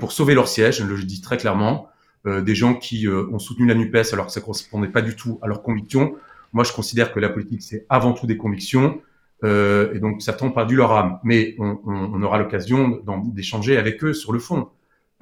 pour 0.00 0.12
sauver 0.12 0.34
leur 0.34 0.48
siège, 0.48 0.78
je 0.78 0.84
le 0.84 1.02
dis 1.02 1.20
très 1.20 1.36
clairement. 1.36 1.88
Des 2.26 2.54
gens 2.54 2.74
qui 2.74 3.06
ont 3.08 3.38
soutenu 3.38 3.66
la 3.66 3.74
NUPES 3.74 4.12
alors 4.12 4.26
que 4.26 4.32
ça 4.32 4.40
correspondait 4.40 4.88
pas 4.88 5.02
du 5.02 5.14
tout 5.14 5.38
à 5.42 5.46
leurs 5.46 5.62
convictions. 5.62 6.16
Moi, 6.52 6.64
je 6.64 6.72
considère 6.72 7.12
que 7.12 7.20
la 7.20 7.28
politique, 7.28 7.62
c'est 7.62 7.86
avant 7.88 8.12
tout 8.12 8.26
des 8.26 8.36
convictions. 8.36 9.00
Euh, 9.44 9.92
et 9.92 9.98
donc 9.98 10.22
certains 10.22 10.46
ont 10.46 10.52
perdu 10.52 10.76
leur 10.76 10.92
âme. 10.92 11.18
Mais 11.22 11.54
on, 11.58 12.22
aura 12.22 12.38
l'occasion 12.38 13.02
d'échanger 13.26 13.76
avec 13.76 14.02
eux 14.04 14.12
sur 14.12 14.32
le 14.32 14.38
fond. 14.38 14.68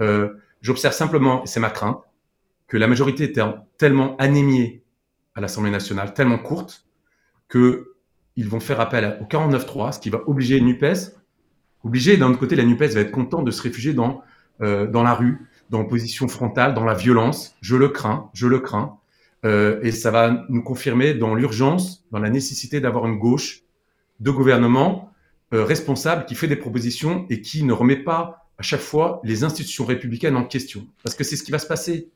Euh, 0.00 0.34
J'observe 0.62 0.94
simplement, 0.94 1.44
et 1.44 1.46
c'est 1.46 1.60
ma 1.60 1.68
crainte, 1.68 2.00
que 2.68 2.78
la 2.78 2.86
majorité 2.86 3.24
était 3.24 3.42
tellement 3.76 4.16
anémiée 4.16 4.82
à 5.34 5.42
l'Assemblée 5.42 5.70
nationale, 5.70 6.14
tellement 6.14 6.38
courte, 6.38 6.86
que 7.48 7.96
ils 8.36 8.48
vont 8.48 8.60
faire 8.60 8.80
appel 8.80 9.18
au 9.20 9.24
49.3, 9.24 9.92
ce 9.92 10.00
qui 10.00 10.08
va 10.08 10.22
obliger 10.26 10.60
NUPES, 10.60 11.16
obliger 11.84 12.16
d'un 12.16 12.30
autre 12.30 12.38
côté, 12.38 12.56
la 12.56 12.64
NUPES 12.64 12.94
va 12.94 13.00
être 13.00 13.10
content 13.10 13.42
de 13.42 13.50
se 13.50 13.60
réfugier 13.60 13.92
dans, 13.92 14.22
euh, 14.62 14.86
dans 14.86 15.02
la 15.02 15.12
rue, 15.12 15.46
dans 15.70 15.80
l'opposition 15.80 16.28
frontale, 16.28 16.74
dans 16.74 16.84
la 16.84 16.94
violence. 16.94 17.56
Je 17.60 17.76
le 17.76 17.88
crains, 17.88 18.30
je 18.34 18.46
le 18.46 18.58
crains. 18.60 18.98
Euh, 19.44 19.78
et 19.82 19.92
ça 19.92 20.10
va 20.10 20.44
nous 20.48 20.62
confirmer 20.62 21.14
dans 21.14 21.34
l'urgence, 21.34 22.04
dans 22.10 22.18
la 22.18 22.30
nécessité 22.30 22.80
d'avoir 22.80 23.06
une 23.06 23.18
gauche 23.18 23.62
de 24.20 24.30
gouvernement 24.30 25.10
euh, 25.52 25.64
responsable 25.64 26.24
qui 26.24 26.34
fait 26.34 26.48
des 26.48 26.56
propositions 26.56 27.26
et 27.28 27.40
qui 27.40 27.62
ne 27.64 27.72
remet 27.72 27.96
pas 27.96 28.46
à 28.58 28.62
chaque 28.62 28.80
fois 28.80 29.20
les 29.24 29.44
institutions 29.44 29.84
républicaines 29.84 30.36
en 30.36 30.44
question. 30.44 30.86
Parce 31.02 31.14
que 31.14 31.24
c'est 31.24 31.36
ce 31.36 31.42
qui 31.42 31.50
va 31.50 31.58
se 31.58 31.66
passer. 31.66 32.08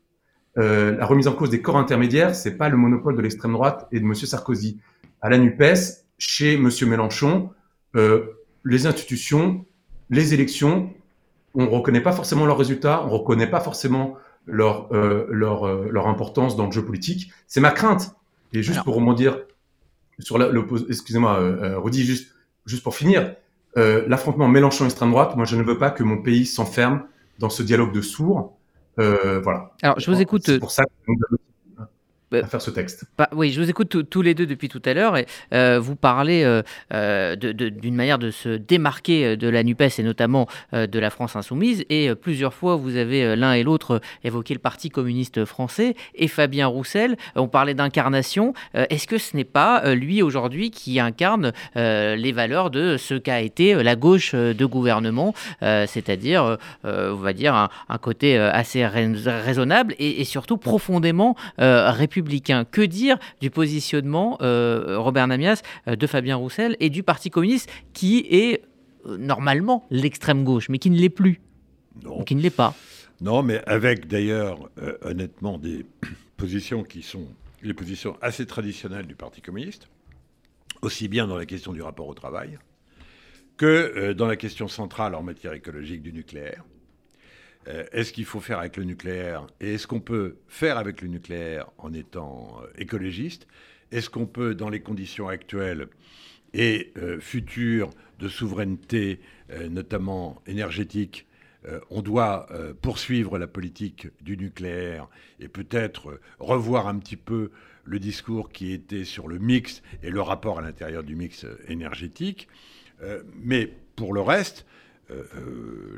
Euh, 0.56 0.96
la 0.96 1.04
remise 1.04 1.28
en 1.28 1.32
cause 1.32 1.50
des 1.50 1.60
corps 1.60 1.76
intermédiaires, 1.76 2.34
c'est 2.34 2.56
pas 2.56 2.68
le 2.68 2.76
monopole 2.76 3.16
de 3.16 3.20
l'extrême 3.20 3.52
droite 3.52 3.86
et 3.92 4.00
de 4.00 4.04
M. 4.04 4.14
Sarkozy. 4.14 4.80
À 5.20 5.28
la 5.28 5.36
NUPES, 5.36 6.04
chez 6.16 6.54
M. 6.54 6.70
Mélenchon, 6.86 7.50
les 8.64 8.86
institutions, 8.86 9.66
les 10.10 10.34
élections, 10.34 10.92
on 11.54 11.64
ne 11.64 11.68
reconnaît 11.68 12.00
pas 12.00 12.12
forcément 12.12 12.46
leurs 12.46 12.58
résultats, 12.58 13.02
on 13.04 13.06
ne 13.06 13.12
reconnaît 13.12 13.50
pas 13.50 13.60
forcément 13.60 14.14
leur, 14.46 14.92
euh, 14.92 15.26
leur, 15.30 15.66
euh, 15.66 15.88
leur 15.90 16.06
importance 16.06 16.56
dans 16.56 16.66
le 16.66 16.72
jeu 16.72 16.84
politique. 16.84 17.32
C'est 17.46 17.60
ma 17.60 17.70
crainte. 17.70 18.14
Et 18.52 18.62
juste 18.62 18.82
pour 18.82 18.94
rebondir 18.94 19.38
sur 20.18 20.38
l'opposition, 20.38 20.88
excusez-moi, 20.88 21.38
euh, 21.38 21.78
Rudy, 21.78 22.02
juste, 22.02 22.34
juste 22.64 22.82
pour 22.82 22.94
finir, 22.94 23.34
euh, 23.76 24.04
l'affrontement 24.08 24.48
Mélenchon-extrême 24.48 25.10
droite, 25.10 25.36
moi 25.36 25.44
je 25.44 25.56
ne 25.56 25.62
veux 25.62 25.78
pas 25.78 25.90
que 25.90 26.02
mon 26.02 26.22
pays 26.22 26.46
s'enferme 26.46 27.02
dans 27.38 27.50
ce 27.50 27.62
dialogue 27.62 27.92
de 27.92 28.00
sourds. 28.00 28.56
Euh, 28.98 29.40
voilà. 29.40 29.72
Alors 29.82 30.00
je 30.00 30.10
vous 30.10 30.20
écoute. 30.20 30.42
C'est 30.46 30.58
pour 30.58 30.70
ça 30.70 30.84
que 30.84 30.90
à 32.32 32.46
faire 32.46 32.60
ce 32.60 32.70
texte. 32.70 33.04
Bah, 33.16 33.28
oui, 33.32 33.50
je 33.50 33.60
vous 33.60 33.70
écoute 33.70 34.08
tous 34.08 34.22
les 34.22 34.34
deux 34.34 34.46
depuis 34.46 34.68
tout 34.68 34.82
à 34.84 34.94
l'heure 34.94 35.16
et 35.16 35.26
euh, 35.54 35.78
vous 35.80 35.96
parlez 35.96 36.44
euh, 36.44 36.62
euh 36.92 37.36
d'une 37.36 37.94
manière 37.94 38.18
de 38.18 38.30
se 38.30 38.50
démarquer 38.50 39.36
de 39.36 39.48
la 39.48 39.62
NUPES 39.62 39.98
et 39.98 40.02
notamment 40.02 40.46
euh, 40.74 40.86
de 40.86 40.98
la 40.98 41.10
France 41.10 41.36
insoumise. 41.36 41.84
Et 41.88 42.14
plusieurs 42.14 42.52
fois, 42.52 42.76
vous 42.76 42.96
avez 42.96 43.36
l'un 43.36 43.54
et 43.54 43.62
l'autre 43.62 44.00
évoqué 44.24 44.54
le 44.54 44.60
Parti 44.60 44.90
communiste 44.90 45.44
français 45.44 45.94
et 46.14 46.28
Fabien 46.28 46.66
Roussel. 46.66 47.16
on 47.36 47.48
parlait 47.48 47.74
d'incarnation. 47.74 48.52
Est-ce 48.74 49.06
que 49.06 49.18
ce 49.18 49.36
n'est 49.36 49.44
pas 49.44 49.94
lui 49.94 50.22
aujourd'hui 50.22 50.70
qui 50.70 51.00
incarne 51.00 51.52
les 51.74 52.32
valeurs 52.32 52.70
de 52.70 52.96
ce 52.96 53.14
qu'a 53.14 53.40
été 53.40 53.74
la 53.82 53.96
gauche 53.96 54.34
de 54.34 54.64
gouvernement, 54.64 55.34
c'est-à-dire, 55.60 56.58
on 56.84 57.14
va 57.14 57.32
dire, 57.32 57.54
un, 57.54 57.68
un 57.88 57.98
côté 57.98 58.36
assez 58.36 58.86
raisonnable 58.86 59.94
et, 59.98 60.20
et 60.20 60.24
surtout 60.24 60.56
profondément 60.56 61.36
républicain 61.58 62.17
que 62.22 62.82
dire 62.82 63.18
du 63.40 63.50
positionnement, 63.50 64.38
euh, 64.42 64.98
Robert 64.98 65.26
Namias, 65.26 65.62
euh, 65.86 65.96
de 65.96 66.06
Fabien 66.06 66.36
Roussel 66.36 66.76
et 66.80 66.90
du 66.90 67.02
Parti 67.02 67.30
communiste, 67.30 67.70
qui 67.92 68.26
est 68.30 68.62
euh, 69.06 69.16
normalement 69.16 69.84
l'extrême 69.90 70.44
gauche, 70.44 70.68
mais 70.68 70.78
qui 70.78 70.90
ne 70.90 70.98
l'est 70.98 71.08
plus 71.08 71.40
Non. 72.04 72.22
Qui 72.24 72.34
ne 72.34 72.40
l'est 72.40 72.50
pas? 72.50 72.74
Non, 73.20 73.42
mais 73.42 73.62
avec 73.66 74.06
d'ailleurs, 74.06 74.70
honnêtement, 75.02 75.58
des 75.58 75.84
positions 76.36 76.84
qui 76.84 77.02
sont 77.02 77.26
les 77.62 77.74
positions 77.74 78.16
assez 78.22 78.46
traditionnelles 78.46 79.06
du 79.06 79.16
Parti 79.16 79.40
communiste, 79.40 79.88
aussi 80.82 81.08
bien 81.08 81.26
dans 81.26 81.36
la 81.36 81.46
question 81.46 81.72
du 81.72 81.82
rapport 81.82 82.06
au 82.06 82.14
travail 82.14 82.58
que 83.56 84.12
dans 84.12 84.28
la 84.28 84.36
question 84.36 84.68
centrale 84.68 85.16
en 85.16 85.22
matière 85.24 85.52
écologique 85.52 86.00
du 86.00 86.12
nucléaire. 86.12 86.62
Euh, 87.68 87.84
est-ce 87.92 88.12
qu'il 88.12 88.24
faut 88.24 88.40
faire 88.40 88.58
avec 88.58 88.76
le 88.76 88.84
nucléaire 88.84 89.46
Et 89.60 89.74
est-ce 89.74 89.86
qu'on 89.86 90.00
peut 90.00 90.36
faire 90.48 90.78
avec 90.78 91.02
le 91.02 91.08
nucléaire 91.08 91.70
en 91.78 91.92
étant 91.92 92.60
euh, 92.62 92.66
écologiste? 92.78 93.46
Est-ce 93.92 94.10
qu'on 94.10 94.26
peut, 94.26 94.54
dans 94.54 94.68
les 94.68 94.80
conditions 94.80 95.28
actuelles 95.28 95.88
et 96.54 96.92
euh, 96.96 97.20
futures 97.20 97.90
de 98.18 98.28
souveraineté, 98.28 99.20
notamment 99.70 100.42
énergétique, 100.46 101.26
on 101.88 102.02
doit 102.02 102.48
poursuivre 102.82 103.38
la 103.38 103.46
politique 103.46 104.08
du 104.20 104.36
nucléaire 104.36 105.08
et 105.38 105.46
peut-être 105.46 106.20
revoir 106.40 106.88
un 106.88 106.98
petit 106.98 107.16
peu 107.16 107.52
le 107.84 108.00
discours 108.00 108.50
qui 108.50 108.72
était 108.72 109.04
sur 109.04 109.28
le 109.28 109.38
mix 109.38 109.82
et 110.02 110.10
le 110.10 110.20
rapport 110.20 110.58
à 110.58 110.62
l'intérieur 110.62 111.04
du 111.04 111.14
mix 111.14 111.46
énergétique? 111.68 112.48
mais 113.40 113.72
pour 113.94 114.12
le 114.12 114.20
reste, 114.20 114.66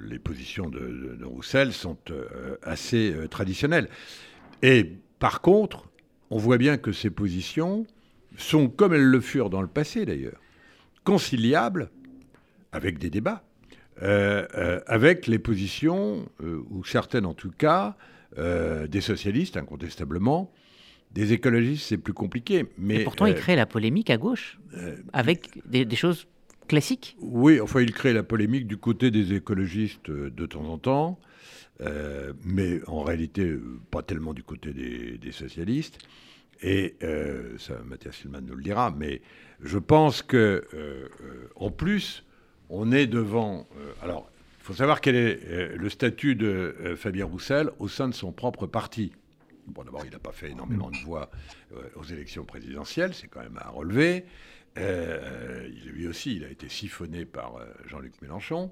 les 0.02 0.18
positions 0.18 0.68
de, 0.68 1.18
Roussel 1.24 1.72
sont 1.72 1.98
euh, 2.10 2.56
assez 2.62 3.14
traditionnelles. 3.30 3.88
Et 4.62 4.92
par 5.18 5.40
contre, 5.40 5.88
on 6.30 6.38
voit 6.38 6.58
bien 6.58 6.76
que 6.76 6.92
ces 6.92 7.10
positions 7.10 7.86
sont, 8.36 8.68
comme 8.68 8.94
elles 8.94 9.02
le 9.02 9.20
furent 9.20 9.50
dans 9.50 9.62
le 9.62 9.68
passé 9.68 10.06
d'ailleurs, 10.06 10.40
conciliables 11.04 11.90
avec 12.72 12.98
des 12.98 13.10
débats, 13.10 13.42
avec 14.00 15.26
les 15.26 15.38
positions, 15.38 16.28
ou 16.70 16.84
certaines 16.84 17.26
en 17.26 17.34
tout 17.34 17.50
cas, 17.50 17.96
des 18.36 19.00
socialistes, 19.00 19.56
incontestablement. 19.56 20.52
Des 21.10 21.32
écologistes, 21.32 21.86
c'est 21.88 21.98
plus 21.98 22.12
compliqué. 22.12 22.66
Mais, 22.78 23.00
Et 23.00 23.04
pourtant, 23.04 23.26
il 23.26 23.34
crée 23.34 23.56
la 23.56 23.66
polémique 23.66 24.10
à 24.10 24.16
gauche, 24.16 24.60
avec 25.12 25.60
des, 25.68 25.84
des 25.84 25.96
choses 25.96 26.28
classique 26.70 27.16
Oui, 27.20 27.60
enfin, 27.60 27.80
il 27.80 27.92
crée 27.92 28.12
la 28.12 28.22
polémique 28.22 28.68
du 28.68 28.76
côté 28.76 29.10
des 29.10 29.34
écologistes 29.34 30.08
euh, 30.08 30.30
de 30.30 30.46
temps 30.46 30.66
en 30.66 30.78
temps, 30.78 31.18
euh, 31.80 32.32
mais 32.44 32.80
en 32.86 33.02
réalité, 33.02 33.42
euh, 33.42 33.80
pas 33.90 34.02
tellement 34.04 34.34
du 34.34 34.44
côté 34.44 34.72
des, 34.72 35.32
socialistes. 35.32 35.98
Et 36.62 36.94
ça, 37.58 37.74
Mathias 37.86 38.16
Silman 38.16 38.44
nous 38.46 38.54
le 38.54 38.62
dira, 38.62 38.94
mais 38.96 39.22
je 39.62 39.78
pense 39.78 40.20
que, 40.20 40.62
en 41.56 41.70
plus, 41.70 42.22
on 42.68 42.92
est 42.92 43.06
devant. 43.06 43.66
alors, 44.02 44.30
il 44.60 44.64
faut 44.64 44.74
savoir 44.74 45.00
quel 45.00 45.14
est 45.14 45.74
le 45.74 45.88
statut 45.88 46.34
de 46.34 46.94
Fabien 46.98 47.24
Roussel 47.24 47.70
au 47.78 47.88
sein 47.88 48.08
de 48.08 48.14
son 48.14 48.30
propre 48.30 48.66
parti. 48.66 49.10
Bon, 49.68 49.84
d'abord, 49.84 50.04
il 50.04 50.10
n'a 50.10 50.18
pas 50.18 50.32
fait 50.32 50.50
énormément 50.50 50.90
de 50.90 50.98
voix 50.98 51.30
aux 51.96 52.04
élections 52.04 52.44
présidentielles, 52.44 53.14
c'est 53.14 53.28
quand 53.28 53.40
même 53.40 53.58
à 53.58 53.70
relever. 53.70 54.26
Euh, 54.78 55.68
lui 55.86 56.06
aussi, 56.06 56.36
il 56.36 56.44
a 56.44 56.48
été 56.48 56.68
siphonné 56.68 57.24
par 57.24 57.56
euh, 57.56 57.66
Jean-Luc 57.86 58.20
Mélenchon. 58.22 58.70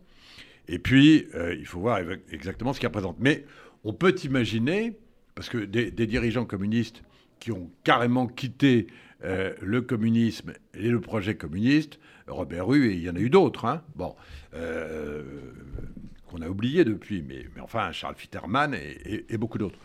Et 0.68 0.78
puis, 0.78 1.26
euh, 1.34 1.54
il 1.58 1.66
faut 1.66 1.80
voir 1.80 1.98
exactement 2.30 2.72
ce 2.72 2.80
qu'il 2.80 2.88
représente. 2.88 3.16
Mais 3.18 3.44
on 3.84 3.92
peut 3.92 4.14
imaginer, 4.24 4.96
parce 5.34 5.48
que 5.48 5.58
des, 5.58 5.90
dirigeants 5.90 6.44
communistes 6.44 7.02
qui 7.40 7.52
ont 7.52 7.70
carrément 7.84 8.26
quitté 8.26 8.88
le 9.20 9.80
communisme 9.80 10.52
et 10.74 10.88
le 10.90 11.00
projet 11.00 11.34
communiste, 11.34 11.98
Robert 12.28 12.68
Rue, 12.68 12.92
et 12.92 12.94
il 12.94 13.02
y 13.02 13.10
en 13.10 13.16
a 13.16 13.18
eu 13.18 13.30
d'autres, 13.30 13.64
hein, 13.64 13.82
bon, 13.96 14.14
qu'on 16.26 16.40
a 16.40 16.48
oublié 16.48 16.84
depuis, 16.84 17.22
mais, 17.22 17.46
enfin, 17.60 17.90
Charles 17.90 18.14
Fitterman 18.16 18.76
et, 18.76 19.36
beaucoup 19.36 19.58
d'autres. 19.58 19.78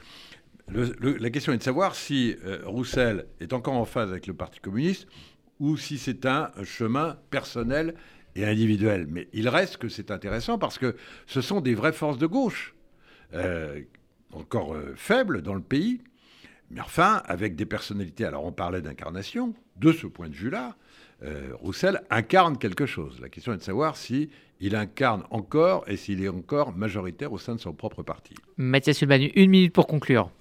la 0.67 1.29
question 1.31 1.51
est 1.53 1.57
de 1.57 1.63
savoir 1.63 1.95
si 1.95 2.35
Roussel 2.63 3.25
est 3.39 3.53
encore 3.53 3.75
en 3.75 3.85
phase 3.85 4.11
avec 4.11 4.27
le 4.27 4.35
Parti 4.35 4.59
communiste 4.59 5.07
ou 5.59 5.77
si 5.77 5.97
c'est 5.97 6.25
un 6.25 6.51
chemin 6.63 7.17
personnel 7.29 7.95
et 8.35 8.45
individuel. 8.45 9.07
Mais 9.09 9.27
il 9.33 9.49
reste 9.49 9.77
que 9.77 9.89
c'est 9.89 10.11
intéressant 10.11 10.57
parce 10.57 10.77
que 10.77 10.95
ce 11.27 11.41
sont 11.41 11.61
des 11.61 11.75
vraies 11.75 11.93
forces 11.93 12.17
de 12.17 12.27
gauche, 12.27 12.75
euh, 13.33 13.81
encore 14.31 14.73
euh, 14.73 14.93
faibles 14.95 15.41
dans 15.41 15.53
le 15.53 15.61
pays, 15.61 16.01
mais 16.71 16.81
enfin 16.81 17.21
avec 17.25 17.55
des 17.55 17.65
personnalités. 17.65 18.25
Alors 18.25 18.45
on 18.45 18.51
parlait 18.51 18.81
d'incarnation, 18.81 19.53
de 19.77 19.91
ce 19.91 20.07
point 20.07 20.29
de 20.29 20.35
vue-là, 20.35 20.75
euh, 21.23 21.51
Roussel 21.53 22.01
incarne 22.09 22.57
quelque 22.57 22.85
chose. 22.85 23.19
La 23.21 23.29
question 23.29 23.53
est 23.53 23.57
de 23.57 23.61
savoir 23.61 23.95
si 23.95 24.29
il 24.59 24.75
incarne 24.75 25.23
encore 25.29 25.83
et 25.87 25.97
s'il 25.97 26.23
est 26.23 26.29
encore 26.29 26.75
majoritaire 26.75 27.31
au 27.31 27.37
sein 27.37 27.55
de 27.55 27.59
son 27.59 27.73
propre 27.73 28.01
parti. 28.01 28.33
Mathias 28.57 29.01
Ulbanu, 29.01 29.31
une 29.35 29.49
minute 29.49 29.73
pour 29.73 29.87
conclure. 29.87 30.31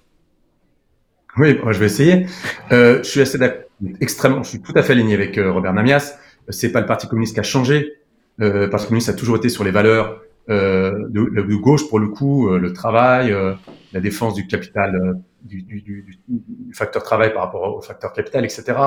Oui, 1.37 1.57
moi 1.63 1.71
je 1.71 1.79
vais 1.79 1.87
essayer. 1.87 2.27
je 2.69 3.01
suis 3.03 3.21
assez 3.21 3.37
d'accord 3.37 3.62
extrêmement, 4.01 4.43
je 4.43 4.49
suis 4.49 4.61
tout 4.61 4.73
à 4.75 4.83
fait 4.83 4.93
aligné 4.93 5.13
avec 5.13 5.37
euh, 5.37 5.51
Robert 5.51 5.73
Namias. 5.73 6.17
C'est 6.49 6.71
pas 6.71 6.81
le 6.81 6.85
Parti 6.85 7.07
communiste 7.07 7.33
qui 7.33 7.39
a 7.39 7.43
changé. 7.43 7.93
Euh, 8.41 8.61
le 8.61 8.69
Parti 8.69 8.87
communiste 8.87 9.09
a 9.09 9.13
toujours 9.13 9.37
été 9.37 9.49
sur 9.49 9.63
les 9.63 9.71
valeurs 9.71 10.23
euh, 10.49 11.07
de, 11.07 11.29
de, 11.29 11.55
gauche 11.55 11.87
pour 11.87 11.99
le 11.99 12.09
coup, 12.09 12.49
euh, 12.49 12.59
le 12.59 12.73
travail, 12.73 13.31
euh, 13.31 13.53
la 13.93 14.01
défense 14.01 14.33
du 14.33 14.45
capital, 14.45 15.21
du, 15.41 15.61
du, 15.61 15.81
du, 15.81 16.19
du, 16.27 16.73
facteur 16.73 17.01
travail 17.01 17.33
par 17.33 17.43
rapport 17.43 17.77
au 17.77 17.81
facteur 17.81 18.11
capital, 18.11 18.43
etc. 18.43 18.77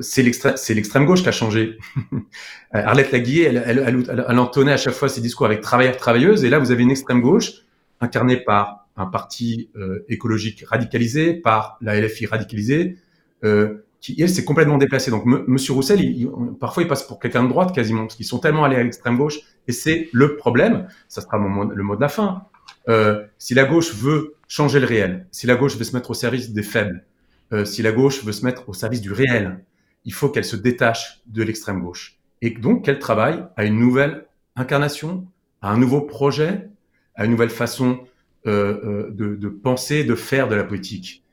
c'est 0.00 0.74
l'extrême 0.74 1.06
gauche 1.06 1.22
qui 1.22 1.28
a 1.30 1.32
changé. 1.32 1.78
Arlette 2.72 3.12
Laguillet, 3.12 3.44
elle, 3.44 3.62
elle, 3.64 3.78
elle, 3.78 4.24
elle, 4.28 4.38
entonnait 4.38 4.72
à 4.72 4.76
chaque 4.76 4.92
fois 4.92 5.08
ses 5.08 5.22
discours 5.22 5.46
avec 5.46 5.62
travailleurs, 5.62 5.96
travailleuses, 5.96 6.44
et 6.44 6.50
là 6.50 6.58
vous 6.58 6.70
avez 6.70 6.82
une 6.82 6.90
extrême 6.90 7.22
gauche 7.22 7.62
incarnée 8.02 8.36
par 8.36 8.88
un 8.96 9.06
parti 9.06 9.70
écologique 10.08 10.64
radicalisé, 10.68 11.32
par 11.32 11.78
la 11.80 11.98
LFI 11.98 12.26
radicalisée, 12.26 12.98
euh, 13.44 13.84
qui 14.00 14.20
elle 14.20 14.28
s'est 14.28 14.44
complètement 14.44 14.78
déplacé. 14.78 15.10
Donc 15.10 15.24
Monsieur 15.24 15.72
Roussel, 15.72 16.00
il, 16.00 16.30
parfois 16.60 16.82
il 16.82 16.88
passe 16.88 17.02
pour 17.02 17.18
quelqu'un 17.18 17.42
de 17.42 17.48
droite 17.48 17.74
quasiment, 17.74 18.02
parce 18.02 18.14
qu'ils 18.14 18.26
sont 18.26 18.38
tellement 18.38 18.64
allés 18.64 18.76
à 18.76 18.82
l'extrême 18.82 19.16
gauche, 19.16 19.40
et 19.66 19.72
c'est 19.72 20.08
le 20.12 20.36
problème. 20.36 20.86
Ça 21.08 21.20
sera 21.20 21.38
mon, 21.38 21.64
le 21.64 21.82
mot 21.82 21.96
de 21.96 22.00
la 22.00 22.08
fin. 22.08 22.44
Euh, 22.88 23.24
si 23.38 23.54
la 23.54 23.64
gauche 23.64 23.94
veut 23.94 24.34
changer 24.46 24.80
le 24.80 24.86
réel, 24.86 25.26
si 25.32 25.46
la 25.46 25.56
gauche 25.56 25.76
veut 25.76 25.84
se 25.84 25.94
mettre 25.94 26.10
au 26.10 26.14
service 26.14 26.52
des 26.52 26.62
faibles, 26.62 27.04
euh, 27.52 27.64
si 27.64 27.82
la 27.82 27.92
gauche 27.92 28.24
veut 28.24 28.32
se 28.32 28.44
mettre 28.44 28.68
au 28.68 28.72
service 28.72 29.00
du 29.00 29.12
réel, 29.12 29.64
il 30.04 30.12
faut 30.12 30.28
qu'elle 30.28 30.44
se 30.44 30.56
détache 30.56 31.20
de 31.26 31.42
l'extrême 31.42 31.82
gauche 31.82 32.18
et 32.40 32.50
donc 32.50 32.84
qu'elle 32.84 32.98
travaille 32.98 33.44
à 33.56 33.64
une 33.64 33.78
nouvelle 33.78 34.26
incarnation, 34.54 35.26
à 35.60 35.72
un 35.72 35.76
nouveau 35.76 36.02
projet, 36.02 36.68
à 37.16 37.24
une 37.24 37.32
nouvelle 37.32 37.50
façon 37.50 38.00
de, 38.46 39.10
de, 39.10 39.48
penser, 39.48 40.04
de 40.04 40.14
faire 40.14 40.48
de 40.48 40.54
la 40.54 40.64
politique. 40.64 41.24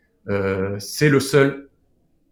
c'est 0.80 1.10
le 1.10 1.20
seul 1.20 1.65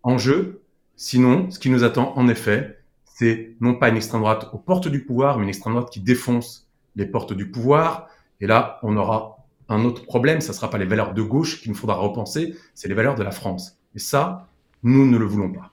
enjeu. 0.03 0.61
Sinon, 0.95 1.49
ce 1.49 1.59
qui 1.59 1.69
nous 1.69 1.83
attend 1.83 2.13
en 2.15 2.27
effet, 2.27 2.79
c'est 3.05 3.55
non 3.59 3.75
pas 3.75 3.89
une 3.89 3.97
extrême 3.97 4.21
droite 4.21 4.49
aux 4.53 4.57
portes 4.57 4.87
du 4.87 5.03
pouvoir, 5.03 5.37
mais 5.37 5.43
une 5.43 5.49
extrême 5.49 5.73
droite 5.73 5.91
qui 5.91 5.99
défonce 5.99 6.69
les 6.95 7.05
portes 7.05 7.33
du 7.33 7.49
pouvoir. 7.49 8.07
Et 8.41 8.47
là, 8.47 8.79
on 8.83 8.97
aura 8.97 9.37
un 9.69 9.85
autre 9.85 10.03
problème, 10.03 10.41
ça 10.41 10.49
ne 10.49 10.55
sera 10.55 10.69
pas 10.69 10.77
les 10.77 10.85
valeurs 10.85 11.13
de 11.13 11.21
gauche 11.21 11.61
qu'il 11.61 11.71
nous 11.71 11.77
faudra 11.77 11.95
repenser, 11.95 12.55
c'est 12.73 12.87
les 12.87 12.93
valeurs 12.93 13.15
de 13.15 13.23
la 13.23 13.31
France. 13.31 13.79
Et 13.95 13.99
ça, 13.99 14.47
nous 14.83 15.09
ne 15.09 15.17
le 15.17 15.25
voulons 15.25 15.51
pas. 15.51 15.71